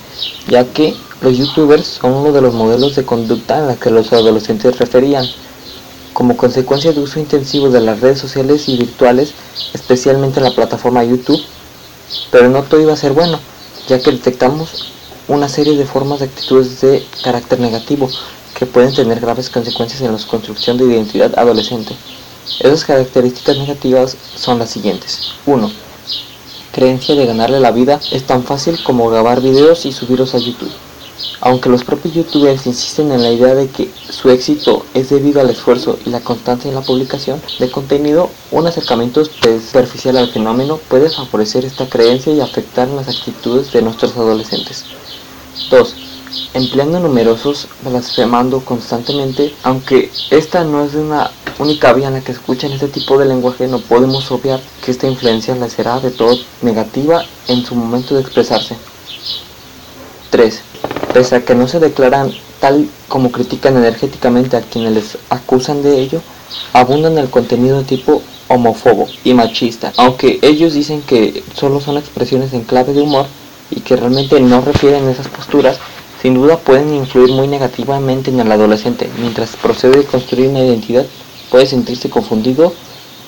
ya 0.47 0.63
que 0.63 0.95
los 1.21 1.38
youtubers 1.38 1.85
son 1.85 2.13
uno 2.13 2.31
de 2.31 2.41
los 2.41 2.53
modelos 2.53 2.95
de 2.95 3.03
conducta 3.03 3.57
en 3.57 3.67
la 3.67 3.75
que 3.75 3.89
los 3.89 4.13
adolescentes 4.13 4.79
referían. 4.79 5.25
Como 6.13 6.38
consecuencia 6.38 6.91
de 6.91 7.00
uso 7.00 7.19
intensivo 7.19 7.69
de 7.69 7.82
las 7.82 8.02
redes 8.02 8.19
sociales 8.19 8.67
y 8.67 8.78
virtuales, 8.78 9.34
especialmente 9.74 10.39
en 10.39 10.45
la 10.45 10.56
plataforma 10.56 11.04
YouTube, 11.04 11.41
pero 12.32 12.50
no 12.50 12.63
todo 12.63 12.82
iba 12.82 12.93
a 12.93 12.98
ser 12.98 13.13
bueno, 13.13 13.39
ya 13.88 14.00
que 14.02 14.12
detectamos 14.12 14.91
una 15.28 15.48
serie 15.48 15.78
de 15.78 15.86
formas 15.86 16.19
de 16.19 16.26
actitudes 16.26 16.82
de 16.82 17.06
carácter 17.24 17.60
negativo 17.60 18.10
que 18.58 18.65
pueden 18.65 18.93
tener 18.93 19.19
graves 19.19 19.50
consecuencias 19.50 20.02
en 20.02 20.12
la 20.12 20.19
construcción 20.26 20.78
de 20.78 20.86
identidad 20.86 21.38
adolescente. 21.38 21.95
Esas 22.60 22.84
características 22.84 23.58
negativas 23.58 24.17
son 24.36 24.60
las 24.60 24.72
siguientes. 24.72 25.34
1. 25.45 25.72
Creencia 26.74 27.15
de 27.15 27.26
ganarle 27.26 27.60
la 27.60 27.72
vida 27.72 28.00
es 28.12 28.24
tan 28.24 28.43
fácil 28.43 28.82
como 28.84 29.10
grabar 29.10 29.41
videos 29.41 29.86
y 29.86 29.91
subirlos 29.91 30.36
a 30.36 30.39
YouTube. 30.39 30.72
Aunque 31.41 31.69
los 31.69 31.86
propios 31.86 32.13
youtubers 32.13 32.67
insisten 32.67 33.12
en 33.12 33.23
la 33.23 33.32
idea 33.32 33.55
de 33.55 33.69
que 33.69 33.89
su 34.10 34.29
éxito 34.29 34.86
es 34.93 35.10
debido 35.10 35.39
al 35.39 35.49
esfuerzo 35.49 35.97
y 36.05 36.10
la 36.10 36.19
constancia 36.19 36.67
en 36.67 36.75
la 36.75 36.82
publicación 36.82 37.41
de 37.60 37.71
contenido, 37.71 38.29
un 38.51 38.67
acercamiento 38.67 39.23
superficial 39.23 40.17
al 40.17 40.29
fenómeno 40.29 40.79
puede 40.89 41.10
favorecer 41.10 41.63
esta 41.63 41.88
creencia 41.88 42.34
y 42.34 42.41
afectar 42.41 42.89
las 42.89 43.08
actitudes 43.08 43.71
de 43.71 43.82
nuestros 43.82 44.17
adolescentes. 44.17 44.84
2. 45.69 45.95
Empleando 46.53 46.99
numerosos, 46.99 47.67
blasfemando 47.84 48.60
constantemente, 48.65 49.53
aunque 49.63 50.12
esta 50.32 50.63
no 50.63 50.84
es 50.84 50.93
una 50.93 51.32
única 51.58 51.93
vía 51.93 52.08
en 52.08 52.15
la 52.15 52.21
que 52.21 52.34
escuchan 52.34 52.71
este 52.73 52.88
tipo 52.88 53.17
de 53.17 53.25
lenguaje, 53.25 53.67
no 53.67 53.79
podemos 53.79 54.29
obviar 54.32 54.60
que 54.84 54.91
esta 54.91 55.08
influencia 55.08 55.55
les 55.55 55.73
será 55.73 55.99
de 55.99 56.12
todo 56.12 56.38
negativa 56.62 57.23
en 57.47 57.65
su 57.65 57.75
momento 57.75 58.15
de 58.15 58.21
expresarse. 58.21 58.75
3 60.32 60.68
pese 61.13 61.36
a 61.36 61.45
que 61.45 61.56
no 61.56 61.67
se 61.67 61.80
declaran 61.80 62.32
tal 62.60 62.88
como 63.08 63.32
critican 63.32 63.78
energéticamente 63.78 64.58
a 64.58 64.62
quienes 64.62 64.93
les 64.93 65.17
acusan 65.30 65.82
de 65.82 66.00
ello, 66.00 66.22
abundan 66.74 67.17
el 67.17 67.30
contenido 67.30 67.78
de 67.78 67.84
tipo 67.84 68.22
homófobo 68.48 69.08
y 69.24 69.34
machista, 69.34 69.93
aunque 69.98 70.39
ellos 70.41 70.74
dicen 70.74 71.02
que 71.02 71.43
solo 71.54 71.80
son 71.80 71.98
expresiones 71.98 72.54
en 72.54 72.63
clave 72.63 72.93
de 72.93 73.02
humor 73.02 73.28
y 73.69 73.82
que 73.82 73.95
realmente 73.95 74.39
no 74.39 74.62
refieren 74.62 75.08
esas 75.08 75.28
posturas, 75.28 75.80
sin 76.22 76.34
duda 76.34 76.58
pueden 76.58 76.93
influir 76.93 77.32
muy 77.32 77.48
negativamente 77.48 78.32
en 78.32 78.39
el 78.39 78.52
adolescente, 78.52 79.10
mientras 79.19 79.56
procede 79.56 80.02
a 80.02 80.08
construir 80.08 80.50
una 80.50 80.65
identidad, 80.65 81.06
puede 81.50 81.65
sentirse 81.65 82.10
confundido 82.10 82.74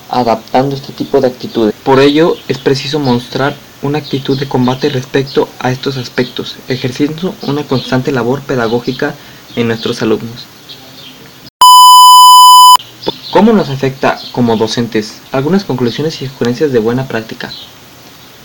adaptando 0.09 0.75
este 0.75 0.91
tipo 0.91 1.21
de 1.21 1.27
actitudes. 1.27 1.73
Por 1.83 1.99
ello 1.99 2.35
es 2.47 2.57
preciso 2.57 2.99
mostrar 2.99 3.55
una 3.81 3.97
actitud 3.97 4.39
de 4.39 4.47
combate 4.47 4.89
respecto 4.89 5.49
a 5.59 5.71
estos 5.71 5.97
aspectos, 5.97 6.55
ejerciendo 6.67 7.35
una 7.43 7.63
constante 7.63 8.11
labor 8.11 8.41
pedagógica 8.41 9.15
en 9.55 9.67
nuestros 9.67 10.01
alumnos. 10.01 10.45
¿Cómo 13.31 13.53
nos 13.53 13.69
afecta 13.69 14.19
como 14.33 14.57
docentes? 14.57 15.21
Algunas 15.31 15.63
conclusiones 15.63 16.21
y 16.21 16.27
sugerencias 16.27 16.71
de 16.71 16.79
buena 16.79 17.07
práctica. 17.07 17.51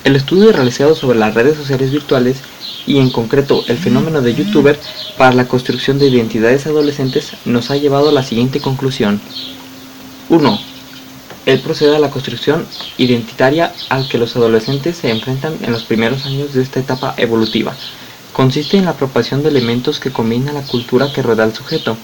El 0.05 0.14
estudio 0.14 0.53
realizado 0.53 0.94
sobre 0.94 1.18
las 1.18 1.35
redes 1.35 1.57
sociales 1.57 1.90
virtuales 1.90 2.38
y 2.87 2.99
en 2.99 3.11
concreto 3.11 3.64
el 3.66 3.79
fenómeno 3.79 4.22
de 4.22 4.35
youtuber 4.35 4.79
para 5.18 5.33
la 5.33 5.49
construcción 5.49 5.99
de 5.99 6.07
identidades 6.07 6.66
adolescentes 6.66 7.33
nos 7.44 7.70
ha 7.70 7.77
llevado 7.77 8.11
a 8.11 8.12
la 8.12 8.22
siguiente 8.22 8.61
conclusión. 8.61 9.20
1 10.29 10.75
él 11.46 11.61
procede 11.61 11.96
a 11.96 12.00
la 12.00 12.11
construcción 12.11 12.66
identitaria 12.98 13.72
al 13.88 14.09
que 14.09 14.18
los 14.18 14.35
adolescentes 14.35 14.98
se 14.98 15.11
enfrentan 15.11 15.56
en 15.62 15.72
los 15.72 15.85
primeros 15.85 16.26
años 16.26 16.52
de 16.52 16.62
esta 16.62 16.80
etapa 16.80 17.14
evolutiva. 17.16 17.74
Consiste 18.32 18.76
en 18.76 18.85
la 18.85 18.90
apropiación 18.90 19.42
de 19.42 19.48
elementos 19.48 20.00
que 20.00 20.11
combinan 20.11 20.56
la 20.56 20.62
cultura 20.62 21.12
que 21.12 21.22
rodea 21.22 21.44
al 21.44 21.54
sujeto. 21.54 21.96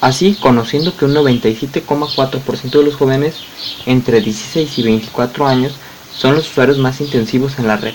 Así, 0.00 0.36
conociendo 0.38 0.94
que 0.94 1.06
un 1.06 1.14
97,4% 1.14 2.70
de 2.70 2.82
los 2.84 2.94
jóvenes 2.94 3.36
entre 3.86 4.20
16 4.20 4.78
y 4.78 4.82
24 4.82 5.46
años 5.46 5.72
son 6.14 6.34
los 6.34 6.50
usuarios 6.50 6.78
más 6.78 7.00
intensivos 7.00 7.58
en 7.58 7.66
la 7.66 7.78
red, 7.78 7.94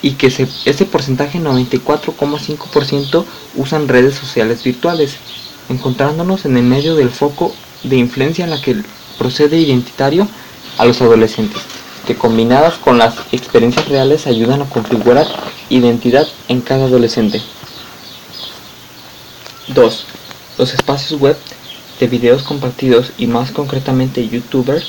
y 0.00 0.12
que 0.12 0.28
ese 0.28 0.84
porcentaje 0.86 1.40
94,5% 1.40 3.24
usan 3.56 3.88
redes 3.88 4.14
sociales 4.14 4.62
virtuales, 4.62 5.16
encontrándonos 5.68 6.44
en 6.44 6.56
el 6.56 6.62
medio 6.62 6.94
del 6.94 7.10
foco 7.10 7.52
de 7.82 7.96
influencia 7.96 8.44
en 8.44 8.50
la 8.50 8.62
que 8.62 8.76
procede 9.18 9.58
identitario 9.58 10.28
a 10.78 10.84
los 10.84 11.00
adolescentes, 11.00 11.62
que 12.06 12.16
combinadas 12.16 12.74
con 12.74 12.98
las 12.98 13.14
experiencias 13.32 13.88
reales 13.88 14.26
ayudan 14.26 14.62
a 14.62 14.68
configurar 14.68 15.26
identidad 15.70 16.26
en 16.48 16.60
cada 16.60 16.86
adolescente. 16.86 17.40
2. 19.68 20.06
Los 20.58 20.74
espacios 20.74 21.20
web 21.20 21.36
de 21.98 22.06
videos 22.06 22.42
compartidos 22.42 23.12
y 23.18 23.26
más 23.26 23.50
concretamente 23.50 24.28
YouTuber 24.28 24.82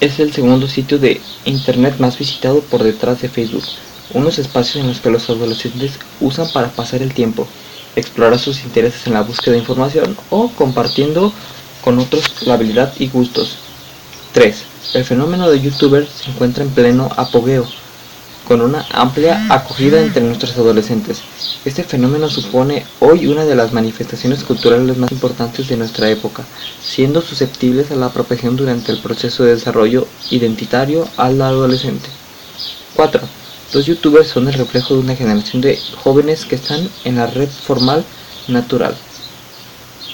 es 0.00 0.18
el 0.18 0.32
segundo 0.32 0.66
sitio 0.68 0.98
de 0.98 1.20
internet 1.44 1.96
más 1.98 2.18
visitado 2.18 2.60
por 2.60 2.82
detrás 2.82 3.20
de 3.20 3.28
Facebook, 3.28 3.64
unos 4.14 4.38
espacios 4.38 4.76
en 4.76 4.88
los 4.88 5.00
que 5.00 5.10
los 5.10 5.28
adolescentes 5.28 5.92
usan 6.20 6.48
para 6.52 6.68
pasar 6.68 7.02
el 7.02 7.14
tiempo, 7.14 7.46
explorar 7.96 8.38
sus 8.38 8.62
intereses 8.64 9.06
en 9.06 9.14
la 9.14 9.22
búsqueda 9.22 9.52
de 9.52 9.60
información 9.60 10.16
o 10.30 10.48
compartiendo 10.50 11.32
con 11.82 11.98
otros 11.98 12.42
la 12.46 12.54
habilidad 12.54 12.92
y 12.98 13.08
gustos. 13.08 13.56
3. 14.32 14.64
El 14.94 15.04
fenómeno 15.04 15.50
de 15.50 15.60
youtuber 15.60 16.06
se 16.06 16.30
encuentra 16.30 16.64
en 16.64 16.70
pleno 16.70 17.10
apogeo, 17.16 17.66
con 18.46 18.60
una 18.60 18.86
amplia 18.90 19.46
acogida 19.48 20.00
entre 20.00 20.22
nuestros 20.22 20.56
adolescentes. 20.56 21.22
Este 21.64 21.84
fenómeno 21.84 22.28
supone 22.28 22.86
hoy 23.00 23.26
una 23.26 23.44
de 23.44 23.54
las 23.54 23.72
manifestaciones 23.72 24.44
culturales 24.44 24.96
más 24.96 25.12
importantes 25.12 25.68
de 25.68 25.76
nuestra 25.76 26.08
época, 26.10 26.44
siendo 26.82 27.22
susceptibles 27.22 27.90
a 27.90 27.96
la 27.96 28.06
apropiación 28.06 28.56
durante 28.56 28.92
el 28.92 28.98
proceso 28.98 29.44
de 29.44 29.54
desarrollo 29.54 30.06
identitario 30.30 31.06
al 31.16 31.40
adolescente. 31.42 32.08
4. 32.96 33.20
Los 33.72 33.86
youtubers 33.86 34.28
son 34.28 34.48
el 34.48 34.54
reflejo 34.54 34.94
de 34.94 35.00
una 35.00 35.14
generación 35.14 35.62
de 35.62 35.78
jóvenes 36.02 36.44
que 36.44 36.56
están 36.56 36.88
en 37.04 37.16
la 37.16 37.26
red 37.26 37.48
formal 37.48 38.04
natural, 38.48 38.96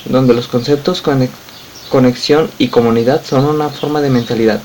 donde 0.04 0.34
los 0.34 0.46
conceptos 0.46 1.00
conexión 1.88 2.50
y 2.58 2.68
comunidad 2.68 3.24
son 3.24 3.44
una 3.44 3.68
forma 3.68 4.00
de 4.00 4.10
mentalidad. 4.10 4.60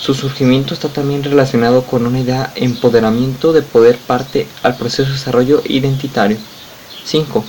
Su 0.00 0.14
surgimiento 0.14 0.74
está 0.74 0.88
también 0.88 1.22
relacionado 1.22 1.82
con 1.84 2.06
una 2.06 2.20
idea 2.20 2.52
de 2.54 2.64
empoderamiento 2.64 3.52
de 3.52 3.62
poder 3.62 3.98
parte 3.98 4.46
al 4.62 4.76
proceso 4.76 5.04
de 5.04 5.12
desarrollo 5.12 5.62
identitario. 5.66 6.38
5. 7.04 7.44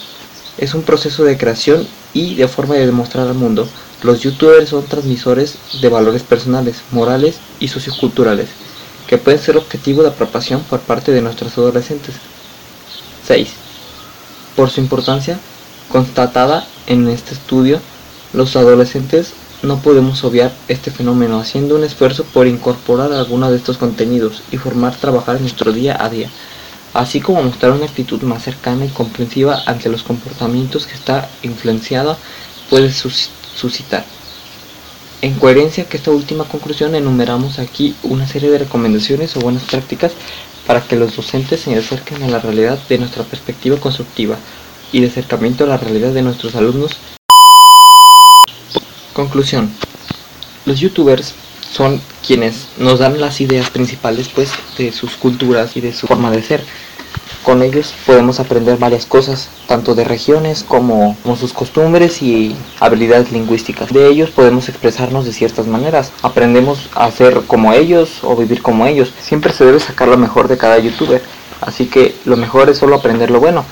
Es 0.58 0.74
un 0.74 0.84
proceso 0.84 1.24
de 1.24 1.38
creación 1.38 1.88
y 2.14 2.36
de 2.36 2.48
forma 2.48 2.76
de 2.76 2.86
demostrar 2.86 3.28
al 3.28 3.36
mundo. 3.36 3.68
Los 4.04 4.22
youtubers 4.22 4.70
son 4.70 4.86
transmisores 4.86 5.56
de 5.82 5.90
valores 5.90 6.24
personales, 6.24 6.82
morales 6.92 7.38
y 7.60 7.70
socioculturales, 7.70 8.50
que 9.08 9.18
pueden 9.18 9.40
ser 9.40 9.58
objetivo 9.58 10.02
de 10.04 10.10
apropiación 10.10 10.62
por 10.64 10.80
parte 10.82 11.12
de 11.12 11.22
nuestros 11.22 11.58
adolescentes. 11.58 12.16
6. 13.26 13.50
Por 14.56 14.70
su 14.70 14.82
importancia 14.82 15.40
constatada 15.90 16.68
en 16.88 17.08
este 17.10 17.34
estudio, 17.34 17.80
los 18.34 18.56
adolescentes 18.56 19.34
no 19.62 19.80
podemos 19.80 20.24
obviar 20.24 20.52
este 20.67 20.89
fenómeno 20.89 21.39
haciendo 21.39 21.76
un 21.76 21.84
esfuerzo 21.84 22.24
por 22.24 22.48
incorporar 22.48 23.12
alguno 23.12 23.52
de 23.52 23.58
estos 23.58 23.78
contenidos 23.78 24.41
y 24.52 24.58
formar 24.58 24.96
trabajar 24.96 25.36
en 25.36 25.44
nuestro 25.44 25.72
día 25.72 26.04
a 26.04 26.10
día, 26.10 26.30
así 26.94 27.22
como 27.22 27.44
mostrar 27.44 27.72
una 27.72 27.86
actitud 27.86 28.22
más 28.24 28.44
cercana 28.44 28.86
y 28.86 28.89
comprensiva 28.89 29.62
ante 29.65 29.89
los 29.89 30.04
comportamientos 30.04 30.88
que 30.88 30.96
esta 30.96 31.30
influenciada 31.44 32.17
puede 32.70 32.91
suscitar. 32.91 34.06
En 35.22 35.36
coherencia 35.36 35.86
que 35.86 35.98
esta 35.98 36.10
última 36.10 36.46
conclusión 36.46 36.96
enumeramos 36.96 37.60
aquí 37.60 37.94
una 38.02 38.26
serie 38.26 38.50
de 38.50 38.58
recomendaciones 38.60 39.36
o 39.36 39.41
buenas 39.41 39.63
prácticas 39.63 40.13
para 40.65 40.82
que 40.82 40.96
los 40.96 41.15
docentes 41.15 41.62
se 41.62 41.76
acerquen 41.76 42.24
a 42.24 42.28
la 42.28 42.39
realidad 42.39 42.80
de 42.89 42.98
nuestra 42.98 43.24
perspectiva 43.24 43.78
constructiva 43.78 44.38
y 44.91 45.02
de 45.02 45.08
acercamiento 45.08 45.65
a 45.65 45.67
la 45.67 45.78
realidad 45.78 46.13
de 46.13 46.24
nuestros 46.24 46.56
alumnos 46.56 46.98
Conclusión. 49.13 49.69
Los 50.65 50.80
youtubers 50.80 51.34
son 51.71 52.02
quienes 52.26 52.67
nos 52.78 53.00
dan 53.00 53.19
las 53.19 53.41
ideas 53.41 53.69
principales 53.69 54.30
pues 54.30 54.52
de 54.78 54.91
sus 54.91 55.15
culturas 55.15 55.76
y 55.76 55.82
de 55.82 55.93
su 55.93 56.08
forma 56.08 56.32
de 56.32 56.41
ser. 56.43 56.63
Con 57.43 57.63
ellos 57.63 57.93
podemos 58.06 58.39
aprender 58.39 58.78
varias 58.78 59.06
cosas, 59.06 59.50
tanto 59.67 59.95
de 59.95 60.04
regiones 60.04 60.63
como, 60.63 61.17
como, 61.24 61.36
sus 61.36 61.54
costumbres 61.54 62.21
y 62.21 62.56
habilidades 62.80 63.32
lingüísticas. 63.32 63.91
De 63.91 64.08
ellos 64.08 64.30
podemos 64.30 64.69
expresarnos 64.69 65.26
de 65.26 65.34
ciertas 65.34 65.65
maneras. 65.65 66.12
Aprendemos 66.21 66.88
a 66.93 67.10
ser 67.10 67.41
como 67.47 67.74
ellos 67.74 68.19
o 68.24 68.36
vivir 68.36 68.62
como 68.62 68.86
ellos. 68.86 69.12
Siempre 69.21 69.54
se 69.54 69.65
debe 69.65 69.80
sacar 69.80 70.08
lo 70.08 70.17
mejor 70.17 70.47
de 70.47 70.58
cada 70.58 70.78
youtuber. 70.78 71.21
Así 71.62 71.88
que 71.88 72.15
lo 72.26 72.38
mejor 72.38 72.69
es 72.69 72.78
solo 72.78 72.95
aprender 72.95 73.32
lo 73.32 73.39
bueno. 73.39 73.65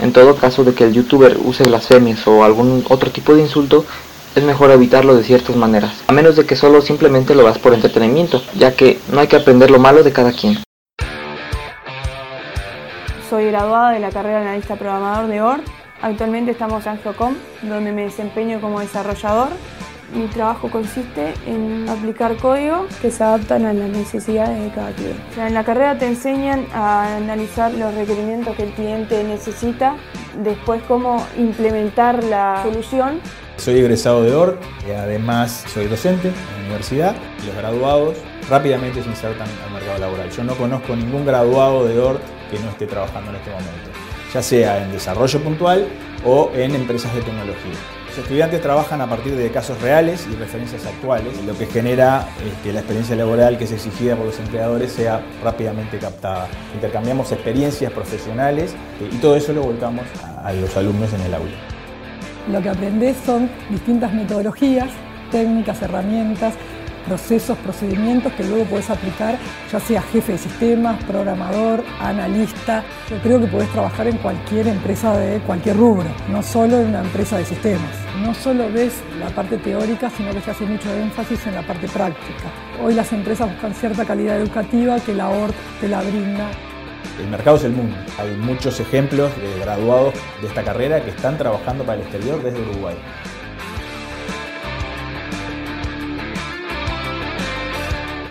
En 0.00 0.12
todo 0.12 0.36
caso 0.36 0.62
de 0.62 0.74
que 0.74 0.84
el 0.84 0.92
youtuber 0.92 1.38
use 1.42 1.64
blasfemias 1.64 2.26
o 2.26 2.44
algún 2.44 2.84
otro 2.88 3.10
tipo 3.10 3.34
de 3.34 3.40
insulto, 3.42 3.84
es 4.38 4.44
mejor 4.44 4.70
evitarlo 4.70 5.16
de 5.16 5.24
ciertas 5.24 5.56
maneras, 5.56 6.04
a 6.06 6.12
menos 6.12 6.36
de 6.36 6.46
que 6.46 6.54
solo 6.54 6.80
simplemente 6.80 7.34
lo 7.34 7.42
hagas 7.42 7.58
por 7.58 7.74
entretenimiento, 7.74 8.40
ya 8.54 8.74
que 8.74 9.00
no 9.12 9.20
hay 9.20 9.26
que 9.26 9.36
aprender 9.36 9.70
lo 9.70 9.80
malo 9.80 10.04
de 10.04 10.12
cada 10.12 10.32
quien. 10.32 10.58
Soy 13.28 13.46
graduada 13.46 13.90
de 13.90 13.98
la 13.98 14.10
carrera 14.10 14.40
de 14.40 14.46
analista 14.46 14.76
programador 14.76 15.28
de 15.28 15.42
ORT. 15.42 15.64
Actualmente 16.00 16.52
estamos 16.52 16.86
en 16.86 16.98
Geocom, 16.98 17.34
donde 17.62 17.90
me 17.90 18.02
desempeño 18.02 18.60
como 18.60 18.78
desarrollador. 18.80 19.48
Mi 20.14 20.26
trabajo 20.28 20.70
consiste 20.70 21.34
en 21.46 21.86
aplicar 21.88 22.36
código 22.36 22.86
que 23.02 23.10
se 23.10 23.22
adaptan 23.22 23.66
a 23.66 23.74
las 23.74 23.90
necesidades 23.90 24.62
de 24.62 24.70
cada 24.70 24.92
cliente. 24.92 25.20
en 25.36 25.52
la 25.52 25.64
carrera 25.64 25.98
te 25.98 26.06
enseñan 26.06 26.64
a 26.72 27.16
analizar 27.16 27.72
los 27.74 27.92
requerimientos 27.92 28.56
que 28.56 28.62
el 28.62 28.70
cliente 28.70 29.22
necesita, 29.24 29.96
después 30.42 30.80
cómo 30.88 31.26
implementar 31.36 32.24
la 32.24 32.62
solución 32.62 33.20
soy 33.58 33.80
egresado 33.80 34.22
de 34.22 34.34
ORT 34.34 34.62
y 34.86 34.92
además 34.92 35.64
soy 35.72 35.86
docente 35.86 36.28
en 36.28 36.34
la 36.54 36.66
universidad. 36.66 37.14
Los 37.44 37.56
graduados 37.56 38.16
rápidamente 38.48 39.02
se 39.02 39.08
insertan 39.08 39.48
al 39.66 39.72
mercado 39.72 39.98
laboral. 39.98 40.30
Yo 40.30 40.44
no 40.44 40.54
conozco 40.54 40.96
ningún 40.96 41.26
graduado 41.26 41.86
de 41.86 41.98
ORT 41.98 42.22
que 42.50 42.58
no 42.60 42.70
esté 42.70 42.86
trabajando 42.86 43.30
en 43.30 43.36
este 43.36 43.50
momento. 43.50 43.90
ya 44.32 44.42
sea 44.42 44.84
en 44.84 44.92
desarrollo 44.92 45.40
puntual 45.40 45.88
o 46.24 46.50
en 46.54 46.74
empresas 46.74 47.14
de 47.14 47.22
tecnología. 47.22 47.72
Los 48.08 48.18
estudiantes 48.18 48.60
trabajan 48.60 49.00
a 49.00 49.08
partir 49.08 49.34
de 49.36 49.50
casos 49.50 49.80
reales 49.80 50.26
y 50.30 50.34
referencias 50.36 50.84
actuales, 50.84 51.32
lo 51.46 51.56
que 51.56 51.66
genera 51.66 52.28
que 52.62 52.72
la 52.72 52.80
experiencia 52.80 53.16
laboral 53.16 53.56
que 53.56 53.64
es 53.64 53.72
exigida 53.72 54.16
por 54.16 54.26
los 54.26 54.38
empleadores 54.38 54.92
sea 54.92 55.24
rápidamente 55.42 55.98
captada. 55.98 56.46
Intercambiamos 56.74 57.32
experiencias 57.32 57.92
profesionales 57.92 58.74
y 59.10 59.16
todo 59.16 59.36
eso 59.36 59.52
lo 59.52 59.62
volcamos 59.62 60.04
a 60.44 60.52
los 60.52 60.76
alumnos 60.76 61.12
en 61.14 61.20
el 61.22 61.34
aula. 61.34 61.77
Lo 62.50 62.62
que 62.62 62.70
aprendes 62.70 63.16
son 63.26 63.50
distintas 63.68 64.12
metodologías, 64.14 64.88
técnicas, 65.30 65.82
herramientas, 65.82 66.54
procesos, 67.06 67.58
procedimientos 67.58 68.32
que 68.34 68.44
luego 68.44 68.64
puedes 68.64 68.88
aplicar, 68.90 69.36
ya 69.70 69.80
sea 69.80 70.02
jefe 70.02 70.32
de 70.32 70.38
sistemas, 70.38 71.02
programador, 71.04 71.82
analista. 72.00 72.84
Yo 73.10 73.18
creo 73.22 73.40
que 73.40 73.46
puedes 73.46 73.70
trabajar 73.70 74.06
en 74.08 74.18
cualquier 74.18 74.68
empresa 74.68 75.16
de 75.16 75.40
cualquier 75.40 75.76
rubro, 75.76 76.08
no 76.30 76.42
solo 76.42 76.80
en 76.80 76.88
una 76.88 77.00
empresa 77.00 77.38
de 77.38 77.44
sistemas. 77.44 77.90
No 78.22 78.34
solo 78.34 78.70
ves 78.72 78.94
la 79.20 79.28
parte 79.28 79.58
teórica, 79.58 80.10
sino 80.10 80.32
que 80.32 80.40
se 80.40 80.50
hace 80.50 80.64
mucho 80.64 80.92
énfasis 80.94 81.46
en 81.46 81.54
la 81.54 81.62
parte 81.62 81.88
práctica. 81.88 82.44
Hoy 82.82 82.94
las 82.94 83.12
empresas 83.12 83.50
buscan 83.50 83.74
cierta 83.74 84.04
calidad 84.04 84.38
educativa 84.38 85.00
que 85.00 85.14
la 85.14 85.28
ORT 85.28 85.54
te 85.80 85.88
la 85.88 86.00
brinda. 86.02 86.48
El 87.18 87.28
mercado 87.28 87.56
es 87.56 87.64
el 87.64 87.72
mundo. 87.72 87.96
Hay 88.18 88.30
muchos 88.36 88.78
ejemplos 88.80 89.30
de 89.36 89.58
graduados 89.60 90.14
de 90.40 90.46
esta 90.46 90.62
carrera 90.62 91.02
que 91.02 91.10
están 91.10 91.36
trabajando 91.36 91.84
para 91.84 91.96
el 91.96 92.02
exterior 92.02 92.42
desde 92.42 92.60
Uruguay. 92.60 92.96